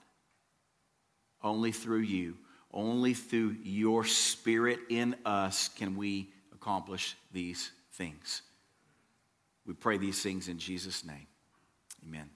Only 1.41 1.71
through 1.71 2.01
you, 2.01 2.37
only 2.73 3.13
through 3.13 3.55
your 3.63 4.03
spirit 4.05 4.79
in 4.89 5.15
us 5.25 5.69
can 5.69 5.95
we 5.95 6.29
accomplish 6.53 7.15
these 7.31 7.71
things. 7.93 8.41
We 9.65 9.73
pray 9.73 9.97
these 9.97 10.21
things 10.21 10.47
in 10.47 10.57
Jesus' 10.57 11.05
name. 11.05 11.27
Amen. 12.05 12.29